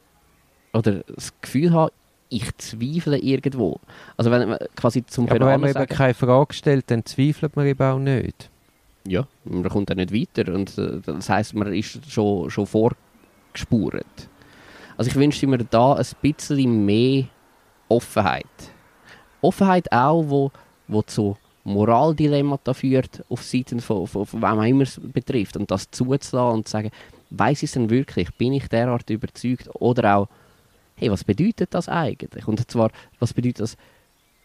oder 0.73 1.03
das 1.15 1.33
Gefühl 1.41 1.71
haben, 1.71 1.91
ich 2.29 2.55
zweifle 2.57 3.17
irgendwo. 3.17 3.79
Also 4.15 4.29
wenn 4.31 4.49
man 4.49 4.59
quasi 4.75 5.05
zum 5.05 5.27
ja, 5.27 5.35
Aber 5.35 5.47
wenn 5.47 5.61
man 5.61 5.71
eben 5.71 5.87
keine 5.87 6.13
Frage 6.13 6.53
stellt, 6.53 6.91
dann 6.91 7.05
zweifelt 7.05 7.55
man 7.55 7.65
eben 7.65 7.81
auch 7.81 7.97
nicht. 7.97 8.49
Ja, 9.07 9.27
man 9.45 9.67
kommt 9.69 9.89
dann 9.89 9.97
nicht 9.97 10.13
weiter 10.13 10.53
und 10.53 10.77
äh, 10.77 10.99
das 11.03 11.29
heißt, 11.29 11.55
man 11.55 11.73
ist 11.73 12.11
schon, 12.11 12.49
schon 12.51 12.67
vorgespurt. 12.67 14.05
Also 14.97 15.09
ich 15.09 15.15
wünschte 15.15 15.47
mir 15.47 15.57
da 15.59 15.93
ein 15.93 16.05
bisschen 16.21 16.85
mehr 16.85 17.25
Offenheit. 17.87 18.45
Offenheit 19.41 19.91
auch, 19.91 20.23
wo, 20.27 20.51
wo 20.87 21.01
zu 21.01 21.37
Moraldilemmata 21.63 22.73
führt, 22.73 23.23
auf 23.29 23.43
Seiten 23.43 23.79
von, 23.79 24.07
von, 24.07 24.25
von 24.25 24.41
wem 24.41 24.63
immer 24.63 24.83
es 24.83 24.99
betrifft. 25.01 25.57
Und 25.57 25.69
das 25.69 25.89
zuzulassen 25.91 26.39
und 26.39 26.67
zu 26.67 26.71
sagen, 26.71 26.91
weiß 27.29 27.59
ich 27.63 27.69
es 27.69 27.73
denn 27.73 27.89
wirklich? 27.89 28.31
Bin 28.35 28.53
ich 28.53 28.67
derart 28.67 29.09
überzeugt? 29.09 29.69
Oder 29.75 30.17
auch, 30.17 30.27
hey, 30.95 31.11
was 31.11 31.23
bedeutet 31.23 31.73
das 31.73 31.89
eigentlich? 31.89 32.47
Und 32.47 32.69
zwar, 32.69 32.91
was 33.19 33.33
bedeutet 33.33 33.61
das, 33.61 33.77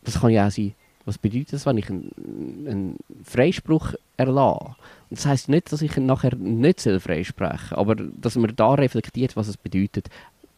das 0.02 0.20
kann 0.20 0.30
ja 0.30 0.46
auch 0.46 0.50
sein, 0.50 0.74
was 1.06 1.18
bedeutet 1.18 1.52
das, 1.52 1.66
wenn 1.66 1.78
ich 1.78 1.90
einen, 1.90 2.66
einen 2.66 2.96
Freispruch 3.24 3.94
erlasse? 4.16 4.74
Und 5.10 5.18
das 5.18 5.26
heisst 5.26 5.48
nicht, 5.48 5.70
dass 5.70 5.82
ich 5.82 5.96
nachher 5.96 6.34
nicht 6.34 6.80
freisprechen 6.80 7.76
aber 7.76 7.94
dass 7.94 8.36
man 8.36 8.54
da 8.56 8.74
reflektiert, 8.74 9.36
was 9.36 9.48
es 9.48 9.56
bedeutet, 9.56 10.08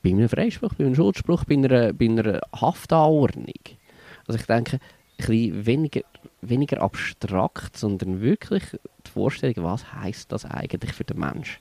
bei 0.03 0.11
einem 0.11 0.29
Freispruch, 0.29 0.75
bei 0.75 0.85
einem 0.85 0.95
Schuldspruch, 0.95 1.45
bei 1.45 1.55
einer, 1.55 1.93
bei 1.93 2.07
einer 2.07 2.41
Haftanordnung. 2.55 3.55
Also 4.27 4.39
ich 4.39 4.47
denke, 4.47 4.79
bisschen 5.17 5.67
weniger, 5.67 6.01
weniger 6.41 6.83
abstrakt, 6.83 7.77
sondern 7.77 8.21
wirklich 8.21 8.63
die 9.07 9.11
Vorstellung, 9.11 9.65
was 9.65 9.93
heißt 9.93 10.33
das 10.33 10.45
eigentlich 10.45 10.93
für 10.93 11.05
den 11.05 11.19
Mensch? 11.19 11.61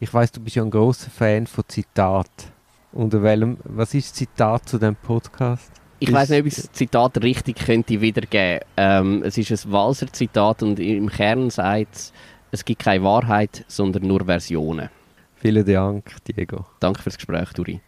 Ich 0.00 0.12
weiß, 0.12 0.32
du 0.32 0.40
bist 0.40 0.56
ja 0.56 0.62
ein 0.62 0.70
großer 0.70 1.10
Fan 1.10 1.46
von 1.46 1.64
Zitaten. 1.68 2.50
Unter 2.92 3.22
welchem, 3.22 3.58
was 3.64 3.94
ist 3.94 4.10
das 4.10 4.14
Zitat 4.14 4.68
zu 4.68 4.78
dem 4.78 4.96
Podcast? 4.96 5.70
Ich 5.98 6.12
weiß 6.12 6.28
nicht, 6.28 6.40
ob 6.40 6.46
ich 6.46 6.54
das 6.54 6.72
Zitat 6.72 7.22
richtig 7.22 7.56
könnte 7.56 8.00
wiedergeben. 8.00 8.60
Ähm, 8.76 9.22
es 9.22 9.38
ist 9.38 9.66
ein 9.66 9.72
Walser 9.72 10.12
Zitat 10.12 10.62
und 10.62 10.78
im 10.78 11.08
Kern 11.08 11.48
sagt 11.48 11.94
es, 11.94 12.12
es 12.50 12.64
gibt 12.64 12.82
keine 12.82 13.02
Wahrheit, 13.02 13.64
sondern 13.68 14.06
nur 14.06 14.24
Versionen. 14.24 14.90
Vielen 15.36 15.64
Dank, 15.64 16.16
Diego. 16.26 16.66
Danke 16.80 17.02
fürs 17.02 17.16
Gespräch, 17.16 17.52
Duri. 17.52 17.80